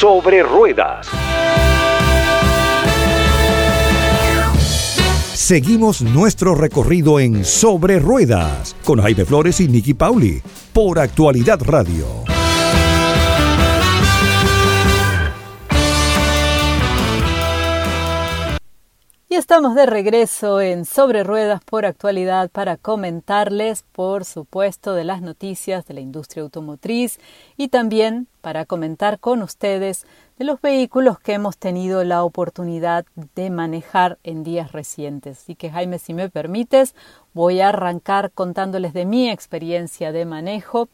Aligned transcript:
Sobre 0.00 0.42
Ruedas. 0.42 1.06
Seguimos 5.34 6.02
nuestro 6.02 6.54
recorrido 6.54 7.20
en 7.20 7.44
Sobre 7.44 8.00
Ruedas 8.00 8.74
con 8.84 9.00
Jaime 9.00 9.24
Flores 9.24 9.60
y 9.60 9.68
Nicky 9.68 9.94
Pauli 9.94 10.42
por 10.72 10.98
Actualidad 10.98 11.60
Radio. 11.62 12.33
Y 19.34 19.36
estamos 19.36 19.74
de 19.74 19.84
regreso 19.84 20.60
en 20.60 20.84
Sobre 20.84 21.24
Ruedas 21.24 21.60
por 21.64 21.86
actualidad 21.86 22.50
para 22.50 22.76
comentarles, 22.76 23.82
por 23.90 24.24
supuesto, 24.24 24.94
de 24.94 25.02
las 25.02 25.22
noticias 25.22 25.84
de 25.86 25.94
la 25.94 26.00
industria 26.00 26.44
automotriz 26.44 27.18
y 27.56 27.66
también 27.66 28.28
para 28.42 28.64
comentar 28.64 29.18
con 29.18 29.42
ustedes 29.42 30.06
de 30.38 30.44
los 30.44 30.60
vehículos 30.60 31.18
que 31.18 31.32
hemos 31.32 31.58
tenido 31.58 32.04
la 32.04 32.22
oportunidad 32.22 33.06
de 33.34 33.50
manejar 33.50 34.18
en 34.22 34.44
días 34.44 34.70
recientes. 34.70 35.40
Así 35.40 35.56
que 35.56 35.68
Jaime, 35.68 35.98
si 35.98 36.14
me 36.14 36.30
permites, 36.30 36.94
voy 37.32 37.60
a 37.60 37.70
arrancar 37.70 38.30
contándoles 38.30 38.92
de 38.92 39.04
mi 39.04 39.28
experiencia 39.28 40.12
de 40.12 40.26
manejo 40.26 40.88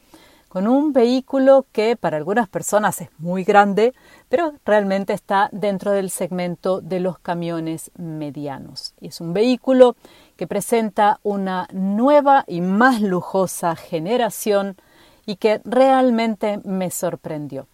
con 0.50 0.66
un 0.66 0.92
vehículo 0.92 1.64
que 1.70 1.94
para 1.94 2.16
algunas 2.16 2.48
personas 2.48 3.00
es 3.00 3.08
muy 3.18 3.44
grande, 3.44 3.94
pero 4.28 4.52
realmente 4.64 5.12
está 5.12 5.48
dentro 5.52 5.92
del 5.92 6.10
segmento 6.10 6.80
de 6.80 6.98
los 6.98 7.20
camiones 7.20 7.92
medianos. 7.96 8.92
Y 9.00 9.06
es 9.06 9.20
un 9.20 9.32
vehículo 9.32 9.94
que 10.36 10.48
presenta 10.48 11.20
una 11.22 11.68
nueva 11.72 12.42
y 12.48 12.62
más 12.62 13.00
lujosa 13.00 13.76
generación 13.76 14.76
y 15.24 15.36
que 15.36 15.60
realmente 15.64 16.58
me 16.64 16.90
sorprendió. 16.90 17.68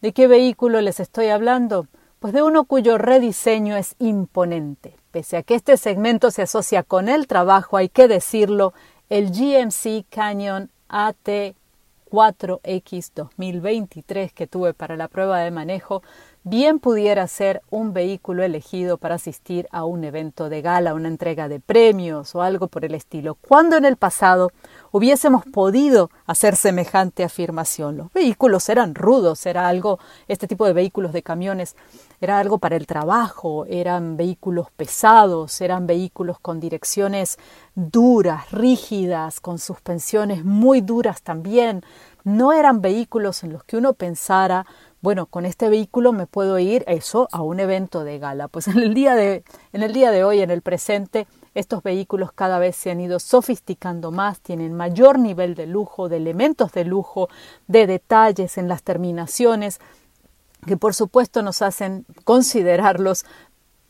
¿De 0.00 0.14
qué 0.14 0.26
vehículo 0.26 0.80
les 0.80 1.00
estoy 1.00 1.26
hablando? 1.28 1.86
Pues 2.18 2.32
de 2.32 2.42
uno 2.42 2.64
cuyo 2.64 2.96
rediseño 2.96 3.76
es 3.76 3.94
imponente. 3.98 4.96
Pese 5.10 5.36
a 5.36 5.42
que 5.42 5.54
este 5.54 5.76
segmento 5.76 6.30
se 6.30 6.40
asocia 6.40 6.82
con 6.82 7.10
el 7.10 7.26
trabajo, 7.26 7.76
hay 7.76 7.90
que 7.90 8.08
decirlo, 8.08 8.72
el 9.10 9.32
GMC 9.32 10.06
Canyon 10.08 10.70
AT 10.88 11.28
4X 12.12 13.12
2023 13.14 14.34
que 14.34 14.46
tuve 14.46 14.74
para 14.74 14.98
la 14.98 15.08
prueba 15.08 15.38
de 15.40 15.50
manejo 15.50 16.02
bien 16.44 16.80
pudiera 16.80 17.26
ser 17.28 17.62
un 17.70 17.92
vehículo 17.92 18.42
elegido 18.42 18.98
para 18.98 19.14
asistir 19.14 19.68
a 19.70 19.84
un 19.84 20.04
evento 20.04 20.48
de 20.48 20.60
gala, 20.60 20.94
una 20.94 21.08
entrega 21.08 21.48
de 21.48 21.60
premios 21.60 22.34
o 22.34 22.42
algo 22.42 22.68
por 22.68 22.84
el 22.84 22.94
estilo, 22.94 23.36
cuando 23.36 23.76
en 23.76 23.84
el 23.84 23.96
pasado 23.96 24.50
hubiésemos 24.90 25.44
podido 25.46 26.10
hacer 26.26 26.56
semejante 26.56 27.22
afirmación. 27.22 27.96
Los 27.96 28.12
vehículos 28.12 28.68
eran 28.68 28.94
rudos, 28.94 29.46
era 29.46 29.68
algo, 29.68 29.98
este 30.26 30.48
tipo 30.48 30.66
de 30.66 30.72
vehículos 30.72 31.12
de 31.12 31.22
camiones, 31.22 31.76
era 32.20 32.38
algo 32.38 32.58
para 32.58 32.76
el 32.76 32.86
trabajo, 32.86 33.64
eran 33.66 34.16
vehículos 34.16 34.70
pesados, 34.70 35.60
eran 35.60 35.86
vehículos 35.86 36.38
con 36.40 36.60
direcciones 36.60 37.38
duras, 37.74 38.50
rígidas, 38.50 39.40
con 39.40 39.58
suspensiones 39.58 40.44
muy 40.44 40.80
duras 40.80 41.22
también. 41.22 41.82
No 42.24 42.52
eran 42.52 42.80
vehículos 42.80 43.42
en 43.42 43.52
los 43.52 43.64
que 43.64 43.76
uno 43.76 43.94
pensara 43.94 44.66
bueno, 45.02 45.26
con 45.26 45.44
este 45.44 45.68
vehículo 45.68 46.12
me 46.12 46.28
puedo 46.28 46.60
ir 46.60 46.84
eso 46.86 47.28
a 47.32 47.42
un 47.42 47.58
evento 47.58 48.04
de 48.04 48.20
gala. 48.20 48.46
Pues 48.46 48.68
en 48.68 48.78
el 48.78 48.94
día 48.94 49.16
de, 49.16 49.42
en 49.72 49.82
el 49.82 49.92
día 49.92 50.12
de 50.12 50.22
hoy, 50.22 50.40
en 50.40 50.50
el 50.52 50.62
presente, 50.62 51.26
estos 51.54 51.82
vehículos 51.82 52.32
cada 52.32 52.60
vez 52.60 52.76
se 52.76 52.92
han 52.92 53.00
ido 53.00 53.18
sofisticando 53.18 54.12
más, 54.12 54.40
tienen 54.40 54.74
mayor 54.74 55.18
nivel 55.18 55.56
de 55.56 55.66
lujo, 55.66 56.08
de 56.08 56.18
elementos 56.18 56.70
de 56.70 56.84
lujo, 56.84 57.28
de 57.66 57.88
detalles 57.88 58.56
en 58.58 58.68
las 58.68 58.84
terminaciones, 58.84 59.80
que 60.66 60.76
por 60.76 60.94
supuesto 60.94 61.42
nos 61.42 61.62
hacen 61.62 62.06
considerarlos 62.22 63.24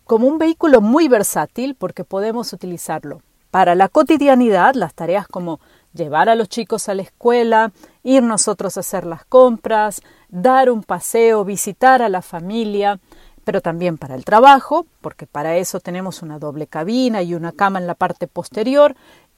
como 0.05 0.27
un 0.27 0.39
vehículo 0.39 0.81
muy 0.81 1.09
versátil 1.09 1.75
porque 1.75 2.05
podemos 2.05 2.55
utilizarlo 2.55 3.21
para 3.51 3.75
la 3.75 3.89
cotidianidad, 3.89 4.75
las 4.75 4.95
tareas 4.95 5.29
como 5.29 5.61
llevar 5.95 6.29
a 6.29 6.35
los 6.35 6.49
chicos 6.49 6.89
a 6.89 6.95
la 6.95 7.03
escuela, 7.03 7.73
ir 8.03 8.23
nosotros 8.23 8.77
a 8.77 8.81
hacer 8.81 9.05
las 9.05 9.25
compras, 9.25 10.03
dar 10.29 10.71
un 10.71 10.83
paseo, 10.83 11.45
visitar 11.45 12.03
a 12.03 12.09
la 12.09 12.23
familia, 12.23 13.01
pero 13.45 13.61
también 13.61 13.99
para 13.99 14.15
el 14.15 14.25
trabajo, 14.25 14.87
porque 15.01 15.27
para 15.27 15.57
eso 15.57 15.81
tenemos 15.81 16.23
una 16.23 16.39
doble 16.39 16.67
cabina 16.67 17.23
y 17.23 17.35
una 17.35 17.53
cama 17.53 17.79
en 17.79 17.87
la 17.87 17.95
parte 17.95 18.27
posterior 18.27 18.95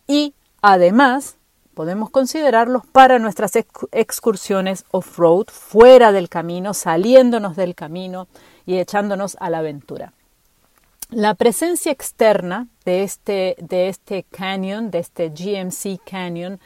y 0.06 0.34
además 0.60 1.36
podemos 1.74 2.10
considerarlos 2.10 2.86
para 2.86 3.18
nuestras 3.18 3.52
excursiones 3.92 4.84
off-road, 4.90 5.46
fuera 5.50 6.12
del 6.12 6.28
camino, 6.28 6.72
saliéndonos 6.72 7.56
del 7.56 7.74
camino 7.74 8.28
y 8.64 8.78
echándonos 8.78 9.36
a 9.40 9.50
la 9.50 9.58
aventura. 9.58 10.12
La 11.10 11.34
presencia 11.34 11.92
externa 11.92 12.68
de 12.84 13.02
este, 13.02 13.56
de 13.58 13.88
este 13.88 14.24
canyon, 14.30 14.90
de 14.90 14.98
este 14.98 15.28
GMC 15.28 16.00
Canyon, 16.04 16.60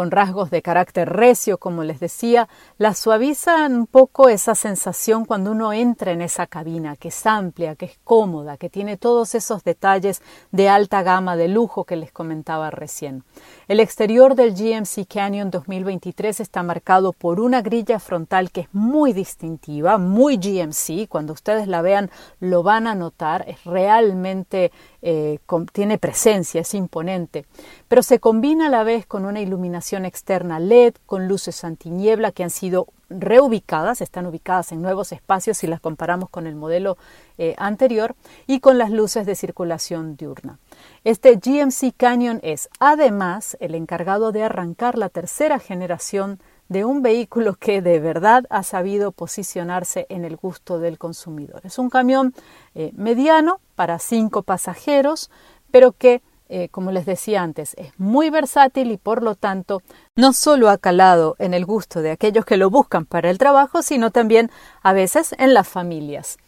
con 0.00 0.10
rasgos 0.10 0.48
de 0.48 0.62
carácter 0.62 1.10
recio, 1.10 1.58
como 1.58 1.84
les 1.84 2.00
decía, 2.00 2.48
la 2.78 2.94
suavizan 2.94 3.74
un 3.74 3.86
poco 3.86 4.30
esa 4.30 4.54
sensación 4.54 5.26
cuando 5.26 5.50
uno 5.50 5.74
entra 5.74 6.12
en 6.12 6.22
esa 6.22 6.46
cabina, 6.46 6.96
que 6.96 7.08
es 7.08 7.26
amplia, 7.26 7.76
que 7.76 7.84
es 7.84 7.98
cómoda, 8.02 8.56
que 8.56 8.70
tiene 8.70 8.96
todos 8.96 9.34
esos 9.34 9.62
detalles 9.62 10.22
de 10.52 10.70
alta 10.70 11.02
gama 11.02 11.36
de 11.36 11.48
lujo 11.48 11.84
que 11.84 11.96
les 11.96 12.12
comentaba 12.12 12.70
recién. 12.70 13.24
El 13.68 13.78
exterior 13.78 14.36
del 14.36 14.54
GMC 14.54 15.06
Canyon 15.06 15.50
2023 15.50 16.40
está 16.40 16.62
marcado 16.62 17.12
por 17.12 17.38
una 17.38 17.60
grilla 17.60 17.98
frontal 17.98 18.50
que 18.52 18.62
es 18.62 18.68
muy 18.72 19.12
distintiva, 19.12 19.98
muy 19.98 20.38
GMC, 20.38 21.10
cuando 21.10 21.34
ustedes 21.34 21.68
la 21.68 21.82
vean 21.82 22.10
lo 22.38 22.62
van 22.62 22.86
a 22.86 22.94
notar, 22.94 23.44
es 23.46 23.62
realmente 23.64 24.72
eh, 25.02 25.38
tiene 25.72 25.98
presencia, 25.98 26.60
es 26.60 26.74
imponente, 26.74 27.46
pero 27.88 28.02
se 28.02 28.20
combina 28.20 28.66
a 28.66 28.70
la 28.70 28.84
vez 28.84 29.06
con 29.06 29.24
una 29.24 29.40
iluminación 29.40 30.04
externa 30.04 30.60
LED, 30.60 30.94
con 31.06 31.28
luces 31.28 31.64
antiniebla 31.64 32.32
que 32.32 32.42
han 32.42 32.50
sido 32.50 32.88
reubicadas, 33.08 34.00
están 34.00 34.26
ubicadas 34.26 34.72
en 34.72 34.82
nuevos 34.82 35.12
espacios 35.12 35.58
si 35.58 35.66
las 35.66 35.80
comparamos 35.80 36.30
con 36.30 36.46
el 36.46 36.54
modelo 36.54 36.96
eh, 37.38 37.54
anterior, 37.58 38.14
y 38.46 38.60
con 38.60 38.78
las 38.78 38.90
luces 38.90 39.26
de 39.26 39.34
circulación 39.34 40.16
diurna. 40.16 40.58
Este 41.04 41.36
GMC 41.36 41.94
Canyon 41.96 42.38
es 42.42 42.68
además 42.78 43.56
el 43.60 43.74
encargado 43.74 44.32
de 44.32 44.44
arrancar 44.44 44.96
la 44.96 45.08
tercera 45.08 45.58
generación 45.58 46.38
de 46.70 46.84
un 46.84 47.02
vehículo 47.02 47.56
que 47.56 47.82
de 47.82 47.98
verdad 47.98 48.44
ha 48.48 48.62
sabido 48.62 49.10
posicionarse 49.10 50.06
en 50.08 50.24
el 50.24 50.36
gusto 50.36 50.78
del 50.78 50.98
consumidor. 50.98 51.60
Es 51.64 51.80
un 51.80 51.90
camión 51.90 52.32
eh, 52.76 52.92
mediano 52.94 53.60
para 53.74 53.98
cinco 53.98 54.42
pasajeros, 54.44 55.30
pero 55.72 55.90
que, 55.90 56.22
eh, 56.48 56.68
como 56.68 56.92
les 56.92 57.06
decía 57.06 57.42
antes, 57.42 57.74
es 57.76 57.92
muy 57.98 58.30
versátil 58.30 58.92
y 58.92 58.98
por 58.98 59.24
lo 59.24 59.34
tanto 59.34 59.82
no 60.14 60.32
solo 60.32 60.70
ha 60.70 60.78
calado 60.78 61.34
en 61.40 61.54
el 61.54 61.66
gusto 61.66 62.02
de 62.02 62.12
aquellos 62.12 62.44
que 62.44 62.56
lo 62.56 62.70
buscan 62.70 63.04
para 63.04 63.30
el 63.30 63.38
trabajo, 63.38 63.82
sino 63.82 64.12
también 64.12 64.48
a 64.80 64.92
veces 64.92 65.34
en 65.38 65.54
las 65.54 65.68
familias. 65.68 66.38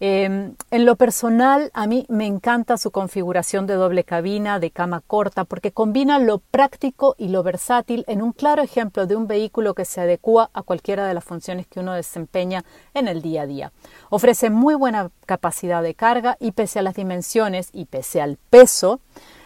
Em, 0.00 0.54
en 0.70 0.84
lo 0.84 0.94
personal, 0.94 1.72
a 1.74 1.88
mí 1.88 2.06
me 2.08 2.24
encanta 2.24 2.76
su 2.76 2.92
configuración 2.92 3.66
de 3.66 3.74
doble 3.74 4.04
cabina, 4.04 4.60
de 4.60 4.70
cama 4.70 5.02
corta, 5.04 5.44
porque 5.44 5.72
combina 5.72 6.20
lo 6.20 6.38
práctico 6.38 7.16
y 7.18 7.28
lo 7.28 7.42
versátil 7.42 8.04
en 8.06 8.22
un 8.22 8.30
claro 8.32 8.62
ejemplo 8.62 9.06
de 9.08 9.16
un 9.16 9.26
vehículo 9.26 9.74
que 9.74 9.84
se 9.84 10.00
adecua 10.00 10.50
a 10.52 10.62
cualquiera 10.62 11.04
de 11.08 11.14
las 11.14 11.24
funciones 11.24 11.66
que 11.66 11.80
uno 11.80 11.94
desempeña 11.94 12.64
en 12.94 13.08
el 13.08 13.22
día 13.22 13.42
a 13.42 13.46
día. 13.46 13.72
Ofrece 14.08 14.50
muy 14.50 14.76
buena 14.76 15.10
capacidad 15.26 15.82
de 15.82 15.94
carga 15.94 16.36
y 16.38 16.52
pese 16.52 16.78
a 16.78 16.82
las 16.82 16.94
dimensiones 16.94 17.70
y 17.72 17.86
pese 17.86 18.20
al 18.20 18.36
peso, 18.50 19.00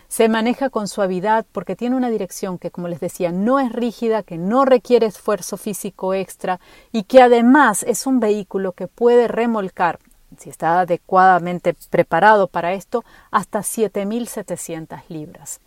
se 0.08 0.28
maneja 0.28 0.68
con 0.68 0.86
suavidad 0.86 1.46
porque 1.50 1.76
tiene 1.76 1.96
una 1.96 2.10
dirección 2.10 2.58
que, 2.58 2.70
como 2.70 2.88
les 2.88 3.00
decía, 3.00 3.32
no 3.32 3.58
es 3.58 3.72
rígida, 3.72 4.22
que 4.22 4.36
no 4.36 4.66
requiere 4.66 5.06
esfuerzo 5.06 5.56
físico 5.56 6.12
extra 6.12 6.60
y 6.92 7.04
que 7.04 7.22
además 7.22 7.82
es 7.84 8.06
un 8.06 8.20
vehículo 8.20 8.72
que 8.72 8.88
puede 8.88 9.26
remolcar 9.26 9.98
si 10.38 10.50
está 10.50 10.80
adecuadamente 10.80 11.74
preparado 11.90 12.46
para 12.48 12.72
esto, 12.72 13.04
hasta 13.30 13.60
7.700 13.60 15.02
libras. 15.08 15.60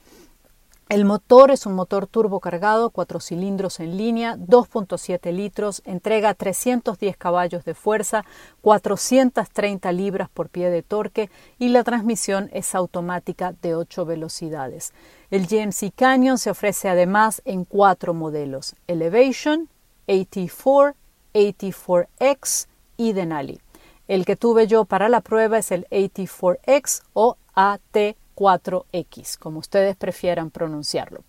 El 0.87 1.03
motor 1.03 1.49
es 1.49 1.65
un 1.65 1.73
motor 1.73 2.05
turbo 2.05 2.39
cargado, 2.39 2.91
cuatro 2.91 3.19
cilindros 3.19 3.79
en 3.79 3.97
línea, 3.97 4.35
2.7 4.37 5.31
litros, 5.33 5.81
entrega 5.83 6.35
310 6.35 7.17
caballos 7.17 7.65
de 7.65 7.73
fuerza, 7.73 8.23
430 8.61 9.91
libras 9.93 10.29
por 10.29 10.49
pie 10.49 10.69
de 10.69 10.83
torque 10.83 11.31
y 11.57 11.69
la 11.69 11.83
transmisión 11.83 12.51
es 12.53 12.75
automática 12.75 13.51
de 13.63 13.73
8 13.73 14.05
velocidades. 14.05 14.93
El 15.31 15.47
GMC 15.47 15.91
Canyon 15.95 16.37
se 16.37 16.51
ofrece 16.51 16.87
además 16.87 17.41
en 17.45 17.65
cuatro 17.65 18.13
modelos: 18.13 18.75
Elevation, 18.85 19.67
AT4, 20.07 20.93
AT4X 21.33 22.67
y 22.97 23.13
Denali. 23.13 23.59
El 24.07 24.25
que 24.25 24.35
tuve 24.35 24.67
yo 24.67 24.85
para 24.85 25.09
la 25.09 25.21
prueba 25.21 25.57
es 25.57 25.71
el 25.71 25.87
AT4X 25.89 27.03
o 27.13 27.37
AT 27.53 28.15
T4X, 28.35 29.37
como 29.39 29.59
ustedes 29.59 29.95
prefieran 29.95 30.51
pronunciarlo. 30.51 31.23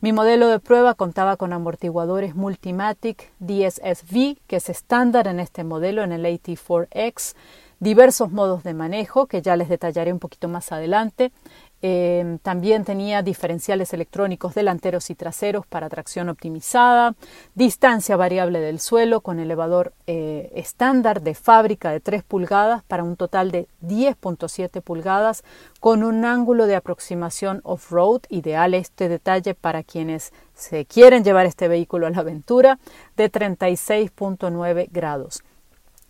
Mi 0.00 0.12
modelo 0.12 0.48
de 0.48 0.58
prueba 0.58 0.94
contaba 0.94 1.36
con 1.36 1.52
amortiguadores 1.52 2.34
Multimatic 2.34 3.32
DSSV, 3.38 4.38
que 4.46 4.56
es 4.56 4.68
estándar 4.68 5.28
en 5.28 5.40
este 5.40 5.64
modelo 5.64 6.02
en 6.02 6.12
el 6.12 6.24
AT4X, 6.24 7.34
diversos 7.80 8.32
modos 8.32 8.64
de 8.64 8.74
manejo, 8.74 9.26
que 9.26 9.40
ya 9.42 9.56
les 9.56 9.68
detallaré 9.68 10.12
un 10.12 10.18
poquito 10.18 10.48
más 10.48 10.72
adelante, 10.72 11.32
Em, 11.80 12.38
también 12.38 12.84
tenía 12.84 13.22
diferenciales 13.22 13.92
electrónicos 13.92 14.54
delanteros 14.54 15.10
y 15.10 15.14
traseros 15.14 15.64
para 15.64 15.88
tracción 15.88 16.28
optimizada, 16.28 17.14
distancia 17.54 18.16
variable 18.16 18.58
del 18.58 18.80
suelo 18.80 19.20
con 19.20 19.38
elevador 19.38 19.92
eh, 20.08 20.50
estándar 20.56 21.22
de 21.22 21.36
fábrica 21.36 21.92
de 21.92 22.00
3 22.00 22.24
pulgadas 22.24 22.82
para 22.82 23.04
un 23.04 23.14
total 23.14 23.52
de 23.52 23.68
10.7 23.86 24.82
pulgadas 24.82 25.44
con 25.78 26.02
un 26.02 26.24
ángulo 26.24 26.66
de 26.66 26.74
aproximación 26.74 27.60
off-road, 27.62 28.22
ideal 28.28 28.74
este 28.74 29.08
detalle 29.08 29.54
para 29.54 29.84
quienes 29.84 30.32
se 30.54 30.84
quieren 30.84 31.22
llevar 31.22 31.46
este 31.46 31.68
vehículo 31.68 32.08
a 32.08 32.10
la 32.10 32.18
aventura, 32.18 32.80
de 33.16 33.30
36.9 33.30 34.88
grados. 34.90 35.44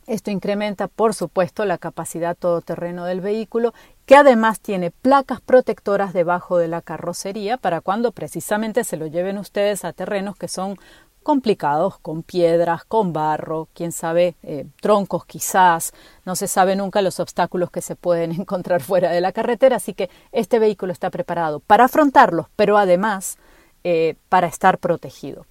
Esto 0.08 0.30
incrementa, 0.30 0.88
por 0.88 1.12
supuesto, 1.12 1.66
la 1.66 1.76
capacidad 1.76 2.34
todoterreno 2.34 3.04
del 3.04 3.20
vehículo, 3.20 3.74
que 4.06 4.16
además 4.16 4.58
tiene 4.58 4.90
placas 4.90 5.42
protectoras 5.42 6.14
debajo 6.14 6.56
de 6.56 6.66
la 6.66 6.80
carrocería 6.80 7.58
para 7.58 7.82
cuando 7.82 8.12
precisamente 8.12 8.84
se 8.84 8.96
lo 8.96 9.06
lleven 9.06 9.36
ustedes 9.36 9.84
a 9.84 9.92
terrenos 9.92 10.34
que 10.34 10.48
son 10.48 10.78
complicados, 11.22 11.98
con 11.98 12.22
piedras, 12.22 12.86
con 12.86 13.12
barro, 13.12 13.68
quién 13.74 13.92
sabe, 13.92 14.34
eh, 14.42 14.64
troncos 14.80 15.26
quizás, 15.26 15.92
no 16.24 16.36
se 16.36 16.48
sabe 16.48 16.74
nunca 16.74 17.02
los 17.02 17.20
obstáculos 17.20 17.70
que 17.70 17.82
se 17.82 17.94
pueden 17.94 18.32
encontrar 18.40 18.80
fuera 18.80 19.10
de 19.10 19.20
la 19.20 19.32
carretera, 19.32 19.76
así 19.76 19.92
que 19.92 20.08
este 20.32 20.58
vehículo 20.58 20.90
está 20.90 21.10
preparado 21.10 21.60
para 21.60 21.84
afrontarlos, 21.84 22.46
pero 22.56 22.78
además 22.78 23.36
eh, 23.84 24.14
para 24.30 24.46
estar 24.46 24.78
protegido. 24.78 25.44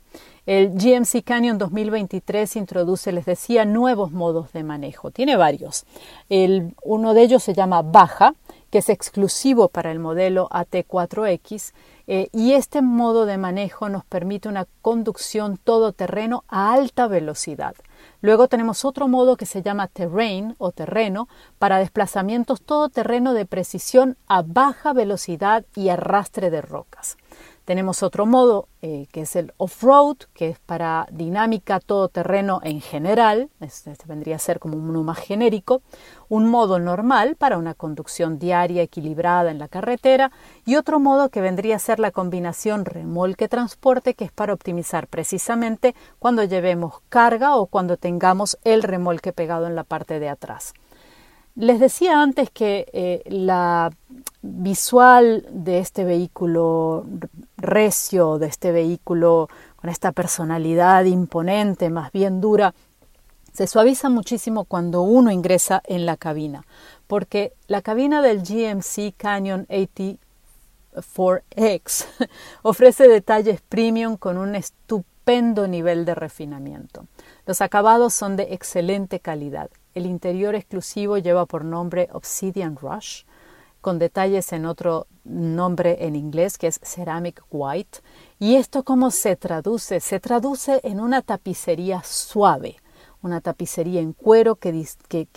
El 0.47 0.75
GMC 0.75 1.25
Canyon 1.25 1.57
2023 1.57 2.55
introduce, 2.55 3.11
les 3.11 3.25
decía, 3.25 3.65
nuevos 3.65 4.13
modos 4.13 4.53
de 4.53 4.63
manejo. 4.63 5.11
Tiene 5.11 5.35
varios. 5.35 5.85
Uno 6.83 7.13
de 7.13 7.21
ellos 7.21 7.43
se 7.43 7.53
llama 7.53 7.81
Baja, 7.81 8.33
que 8.69 8.77
es 8.77 8.87
exclusivo 8.87 9.67
para 9.67 9.91
el 9.91 9.99
modelo 9.99 10.47
AT4X, 10.49 11.73
eh, 12.07 12.29
y 12.31 12.53
este 12.53 12.81
modo 12.81 13.25
de 13.25 13.37
manejo 13.37 13.89
nos 13.89 14.05
permite 14.05 14.47
una 14.47 14.65
conducción 14.81 15.57
todoterreno 15.57 16.45
a 16.47 16.71
alta 16.71 17.09
velocidad. 17.09 17.75
Luego 18.21 18.47
tenemos 18.47 18.85
otro 18.85 19.07
modo 19.07 19.37
que 19.37 19.45
se 19.45 19.61
llama 19.61 19.87
Terrain 19.87 20.55
o 20.57 20.71
terreno 20.71 21.27
para 21.59 21.79
desplazamientos 21.79 22.61
todoterreno 22.61 23.33
de 23.33 23.45
precisión 23.45 24.17
a 24.27 24.41
baja 24.41 24.93
velocidad 24.93 25.65
y 25.75 25.89
arrastre 25.89 26.49
de 26.49 26.61
rocas. 26.61 27.17
Tenemos 27.67 28.01
otro 28.01 28.25
modo 28.25 28.69
eh, 28.81 29.07
que 29.11 29.23
es 29.23 29.35
el 29.35 29.53
off-road, 29.57 30.15
que 30.33 30.47
es 30.47 30.59
para 30.59 31.05
dinámica 31.11 31.81
todoterreno 31.81 32.61
en 32.63 32.79
general, 32.79 33.49
este, 33.59 33.93
vendría 34.05 34.37
a 34.37 34.39
ser 34.39 34.59
como 34.59 34.77
uno 34.77 35.03
más 35.03 35.17
genérico, 35.17 35.81
un 36.29 36.49
modo 36.49 36.79
normal 36.79 37.35
para 37.35 37.57
una 37.57 37.73
conducción 37.73 38.39
diaria 38.39 38.81
equilibrada 38.81 39.51
en 39.51 39.59
la 39.59 39.67
carretera 39.67 40.31
y 40.65 40.75
otro 40.75 40.99
modo 40.99 41.29
que 41.29 41.41
vendría 41.41 41.75
a 41.75 41.79
ser 41.79 41.99
la 41.99 42.11
combinación 42.11 42.85
remolque-transporte, 42.85 44.13
que 44.13 44.25
es 44.25 44.31
para 44.31 44.53
optimizar 44.53 45.07
precisamente 45.07 45.95
cuando 46.19 46.43
llevemos 46.43 47.01
carga 47.09 47.55
o 47.55 47.67
cuando 47.67 47.97
tengamos 47.97 48.57
el 48.63 48.83
remolque 48.83 49.33
pegado 49.33 49.67
en 49.67 49.75
la 49.75 49.83
parte 49.83 50.19
de 50.19 50.29
atrás. 50.29 50.73
Les 51.55 51.79
decía 51.79 52.21
antes 52.21 52.51
que 52.51 52.87
eh, 52.93 53.23
la 53.25 53.89
visual 54.43 55.47
de 55.49 55.79
este 55.79 56.03
vehículo 56.03 57.03
recio, 57.57 58.37
de 58.37 58.45
este 58.45 58.71
vehículo 58.71 59.49
con 59.75 59.89
esta 59.89 60.11
personalidad 60.11 61.05
imponente, 61.05 61.89
más 61.89 62.11
bien 62.11 62.41
dura, 62.41 62.75
se 63.57 63.65
suaviza 63.65 64.09
muchísimo 64.09 64.65
cuando 64.65 65.01
uno 65.01 65.31
ingresa 65.31 65.81
en 65.85 66.05
la 66.05 66.15
cabina, 66.15 66.63
porque 67.07 67.53
la 67.65 67.81
cabina 67.81 68.21
del 68.21 68.43
GMC 68.43 69.15
Canyon 69.17 69.65
84X 69.65 72.05
ofrece 72.61 73.07
detalles 73.07 73.61
premium 73.61 74.17
con 74.17 74.37
un 74.37 74.53
estupendo 74.53 75.67
nivel 75.67 76.05
de 76.05 76.13
refinamiento. 76.13 77.07
Los 77.47 77.61
acabados 77.61 78.13
son 78.13 78.35
de 78.35 78.53
excelente 78.53 79.19
calidad 79.19 79.71
el 79.97 80.05
interior 80.05 80.53
exclusivo 80.53 81.17
lleva 81.17 81.47
por 81.47 81.65
nombre 81.65 82.07
Obsidian 82.13 82.77
Rush, 82.77 83.23
con 83.81 83.97
detalles 83.97 84.53
en 84.53 84.67
otro 84.67 85.07
nombre 85.23 86.05
en 86.05 86.15
inglés 86.15 86.59
que 86.59 86.67
es 86.67 86.79
Ceramic 86.83 87.41
White. 87.49 87.99
¿Y 88.37 88.55
esto 88.55 88.83
cómo 88.83 89.09
se 89.09 89.35
traduce? 89.35 89.99
Se 89.99 90.19
traduce 90.19 90.81
en 90.83 90.99
una 90.99 91.23
tapicería 91.23 92.03
suave, 92.03 92.77
una 93.27 93.41
tapicería 93.41 94.01
en 94.01 94.13
cuero 94.13 94.55
que, 94.55 94.87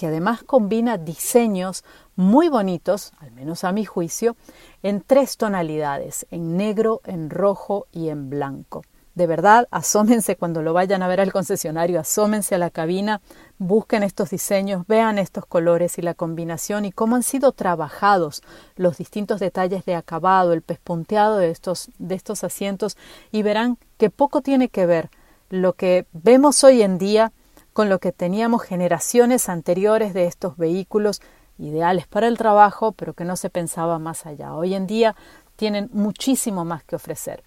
además 0.02 0.42
combina 0.42 0.96
diseños 0.96 1.84
muy 2.16 2.48
bonitos, 2.48 3.12
al 3.18 3.32
menos 3.32 3.64
a 3.64 3.72
mi 3.72 3.84
juicio, 3.84 4.36
en 4.82 5.02
tres 5.02 5.36
tonalidades, 5.36 6.26
en 6.30 6.56
negro, 6.56 7.02
en 7.04 7.28
rojo 7.28 7.86
y 7.92 8.08
en 8.08 8.30
blanco. 8.30 8.82
De 9.14 9.26
verdad, 9.26 9.66
asómense 9.70 10.36
cuando 10.36 10.62
lo 10.62 10.72
vayan 10.72 11.02
a 11.02 11.08
ver 11.08 11.20
al 11.20 11.32
concesionario, 11.32 12.00
asómense 12.00 12.54
a 12.54 12.58
la 12.58 12.70
cabina, 12.70 13.20
busquen 13.58 14.02
estos 14.02 14.30
diseños, 14.30 14.86
vean 14.86 15.18
estos 15.18 15.44
colores 15.44 15.98
y 15.98 16.02
la 16.02 16.14
combinación 16.14 16.84
y 16.84 16.92
cómo 16.92 17.16
han 17.16 17.22
sido 17.24 17.52
trabajados 17.52 18.42
los 18.76 18.98
distintos 18.98 19.40
detalles 19.40 19.84
de 19.84 19.96
acabado, 19.96 20.52
el 20.52 20.62
pespunteado 20.62 21.38
de 21.38 21.50
estos, 21.50 21.90
de 21.98 22.14
estos 22.14 22.44
asientos 22.44 22.96
y 23.32 23.42
verán 23.42 23.78
que 23.98 24.10
poco 24.10 24.42
tiene 24.42 24.68
que 24.68 24.86
ver 24.86 25.10
lo 25.50 25.72
que 25.72 26.06
vemos 26.12 26.62
hoy 26.62 26.80
en 26.82 26.96
día 26.96 27.32
con 27.72 27.88
lo 27.88 27.98
que 27.98 28.12
teníamos 28.12 28.62
generaciones 28.62 29.48
anteriores 29.48 30.14
de 30.14 30.26
estos 30.26 30.56
vehículos 30.56 31.20
ideales 31.58 32.06
para 32.06 32.26
el 32.26 32.38
trabajo, 32.38 32.92
pero 32.92 33.14
que 33.14 33.24
no 33.24 33.36
se 33.36 33.50
pensaba 33.50 33.98
más 33.98 34.26
allá. 34.26 34.54
Hoy 34.54 34.74
en 34.74 34.86
día 34.86 35.14
tienen 35.56 35.90
muchísimo 35.92 36.64
más 36.64 36.84
que 36.84 36.96
ofrecer. 36.96 37.44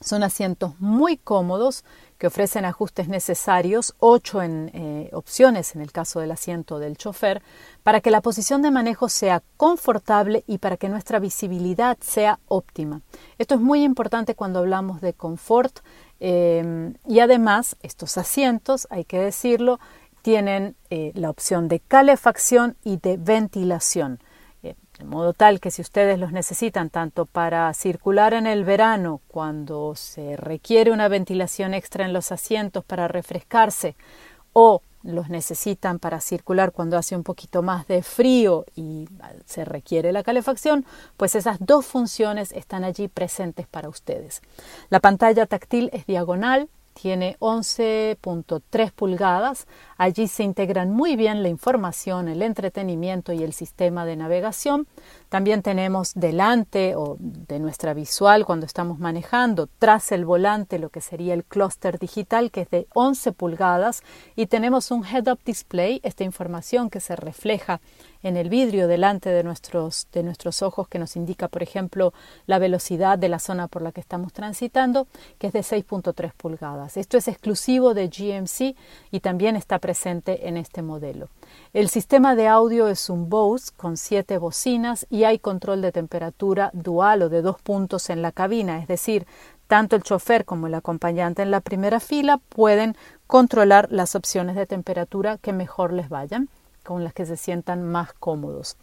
Son 0.00 0.22
asientos 0.22 0.78
muy 0.80 1.16
cómodos 1.16 1.84
que 2.18 2.26
ofrecen 2.26 2.64
ajustes 2.64 3.08
necesarios, 3.08 3.94
ocho 3.98 4.42
en, 4.42 4.70
eh, 4.74 5.10
opciones 5.12 5.74
en 5.74 5.82
el 5.82 5.92
caso 5.92 6.20
del 6.20 6.30
asiento 6.30 6.78
del 6.78 6.96
chofer, 6.96 7.42
para 7.82 8.00
que 8.00 8.10
la 8.10 8.20
posición 8.20 8.60
de 8.60 8.70
manejo 8.70 9.08
sea 9.08 9.42
confortable 9.56 10.44
y 10.46 10.58
para 10.58 10.76
que 10.76 10.88
nuestra 10.88 11.18
visibilidad 11.20 11.96
sea 12.00 12.38
óptima. 12.48 13.00
Esto 13.38 13.54
es 13.54 13.60
muy 13.60 13.82
importante 13.82 14.34
cuando 14.34 14.58
hablamos 14.58 15.00
de 15.00 15.14
confort 15.14 15.80
eh, 16.26 16.94
y 17.06 17.20
además 17.20 17.76
estos 17.82 18.16
asientos, 18.16 18.88
hay 18.88 19.04
que 19.04 19.18
decirlo, 19.18 19.78
tienen 20.22 20.74
eh, 20.88 21.12
la 21.14 21.28
opción 21.28 21.68
de 21.68 21.80
calefacción 21.80 22.76
y 22.82 22.96
de 22.96 23.18
ventilación. 23.18 24.20
De 24.62 25.04
modo 25.04 25.34
tal 25.34 25.60
que 25.60 25.70
si 25.70 25.82
ustedes 25.82 26.18
los 26.18 26.32
necesitan 26.32 26.88
tanto 26.88 27.26
para 27.26 27.74
circular 27.74 28.32
en 28.32 28.46
el 28.46 28.64
verano, 28.64 29.20
cuando 29.28 29.96
se 29.96 30.36
requiere 30.36 30.92
una 30.92 31.08
ventilación 31.08 31.74
extra 31.74 32.06
en 32.06 32.14
los 32.14 32.32
asientos 32.32 32.84
para 32.84 33.06
refrescarse, 33.06 33.94
o 34.54 34.80
los 35.04 35.28
necesitan 35.28 35.98
para 35.98 36.20
circular 36.20 36.72
cuando 36.72 36.96
hace 36.96 37.14
un 37.14 37.22
poquito 37.22 37.62
más 37.62 37.86
de 37.86 38.02
frío 38.02 38.64
y 38.74 39.06
se 39.44 39.64
requiere 39.64 40.12
la 40.12 40.22
calefacción, 40.22 40.84
pues 41.16 41.34
esas 41.34 41.58
dos 41.60 41.86
funciones 41.86 42.52
están 42.52 42.84
allí 42.84 43.08
presentes 43.08 43.66
para 43.66 43.88
ustedes. 43.88 44.42
La 44.88 45.00
pantalla 45.00 45.46
táctil 45.46 45.90
es 45.92 46.06
diagonal, 46.06 46.68
tiene 46.94 47.36
11.3 47.40 48.92
pulgadas. 48.92 49.66
Allí 49.98 50.28
se 50.28 50.44
integran 50.44 50.90
muy 50.90 51.16
bien 51.16 51.42
la 51.42 51.48
información, 51.48 52.28
el 52.28 52.40
entretenimiento 52.40 53.32
y 53.32 53.42
el 53.42 53.52
sistema 53.52 54.06
de 54.06 54.16
navegación. 54.16 54.86
También 55.34 55.62
tenemos 55.62 56.14
delante 56.14 56.94
o 56.94 57.16
de 57.18 57.58
nuestra 57.58 57.92
visual 57.92 58.46
cuando 58.46 58.66
estamos 58.66 59.00
manejando, 59.00 59.68
tras 59.80 60.12
el 60.12 60.24
volante, 60.24 60.78
lo 60.78 60.90
que 60.90 61.00
sería 61.00 61.34
el 61.34 61.42
clúster 61.42 61.98
digital, 61.98 62.52
que 62.52 62.60
es 62.60 62.70
de 62.70 62.86
11 62.94 63.32
pulgadas, 63.32 64.04
y 64.36 64.46
tenemos 64.46 64.92
un 64.92 65.04
head-up 65.04 65.40
display, 65.44 65.98
esta 66.04 66.22
información 66.22 66.88
que 66.88 67.00
se 67.00 67.16
refleja 67.16 67.80
en 68.22 68.36
el 68.36 68.48
vidrio 68.48 68.88
delante 68.88 69.28
de 69.28 69.42
nuestros, 69.42 70.08
de 70.12 70.22
nuestros 70.22 70.62
ojos 70.62 70.88
que 70.88 70.98
nos 70.98 71.14
indica, 71.14 71.48
por 71.48 71.62
ejemplo, 71.62 72.14
la 72.46 72.58
velocidad 72.58 73.18
de 73.18 73.28
la 73.28 73.38
zona 73.38 73.68
por 73.68 73.82
la 73.82 73.92
que 73.92 74.00
estamos 74.00 74.32
transitando, 74.32 75.06
que 75.38 75.48
es 75.48 75.52
de 75.52 75.60
6.3 75.60 76.32
pulgadas. 76.32 76.96
Esto 76.96 77.18
es 77.18 77.28
exclusivo 77.28 77.92
de 77.92 78.08
GMC 78.08 78.76
y 79.10 79.20
también 79.20 79.56
está 79.56 79.78
presente 79.78 80.48
en 80.48 80.56
este 80.56 80.80
modelo. 80.80 81.28
El 81.74 81.90
sistema 81.90 82.34
de 82.34 82.48
audio 82.48 82.88
es 82.88 83.10
un 83.10 83.28
Bose 83.28 83.72
con 83.76 83.96
siete 83.96 84.38
bocinas 84.38 85.06
y 85.10 85.23
hay 85.24 85.38
control 85.38 85.82
de 85.82 85.92
temperatura 85.92 86.70
dual 86.72 87.22
o 87.22 87.28
de 87.28 87.42
dos 87.42 87.60
puntos 87.60 88.10
en 88.10 88.22
la 88.22 88.32
cabina, 88.32 88.78
es 88.78 88.88
decir, 88.88 89.26
tanto 89.66 89.96
el 89.96 90.02
chofer 90.02 90.44
como 90.44 90.66
el 90.66 90.74
acompañante 90.74 91.42
en 91.42 91.50
la 91.50 91.60
primera 91.60 92.00
fila 92.00 92.38
pueden 92.48 92.96
controlar 93.26 93.88
las 93.90 94.14
opciones 94.14 94.56
de 94.56 94.66
temperatura 94.66 95.38
que 95.38 95.52
mejor 95.52 95.92
les 95.92 96.08
vayan 96.08 96.48
con 96.82 97.02
las 97.02 97.14
que 97.14 97.26
se 97.26 97.36
sientan 97.36 97.82
más 97.82 98.12
cómodos. 98.12 98.76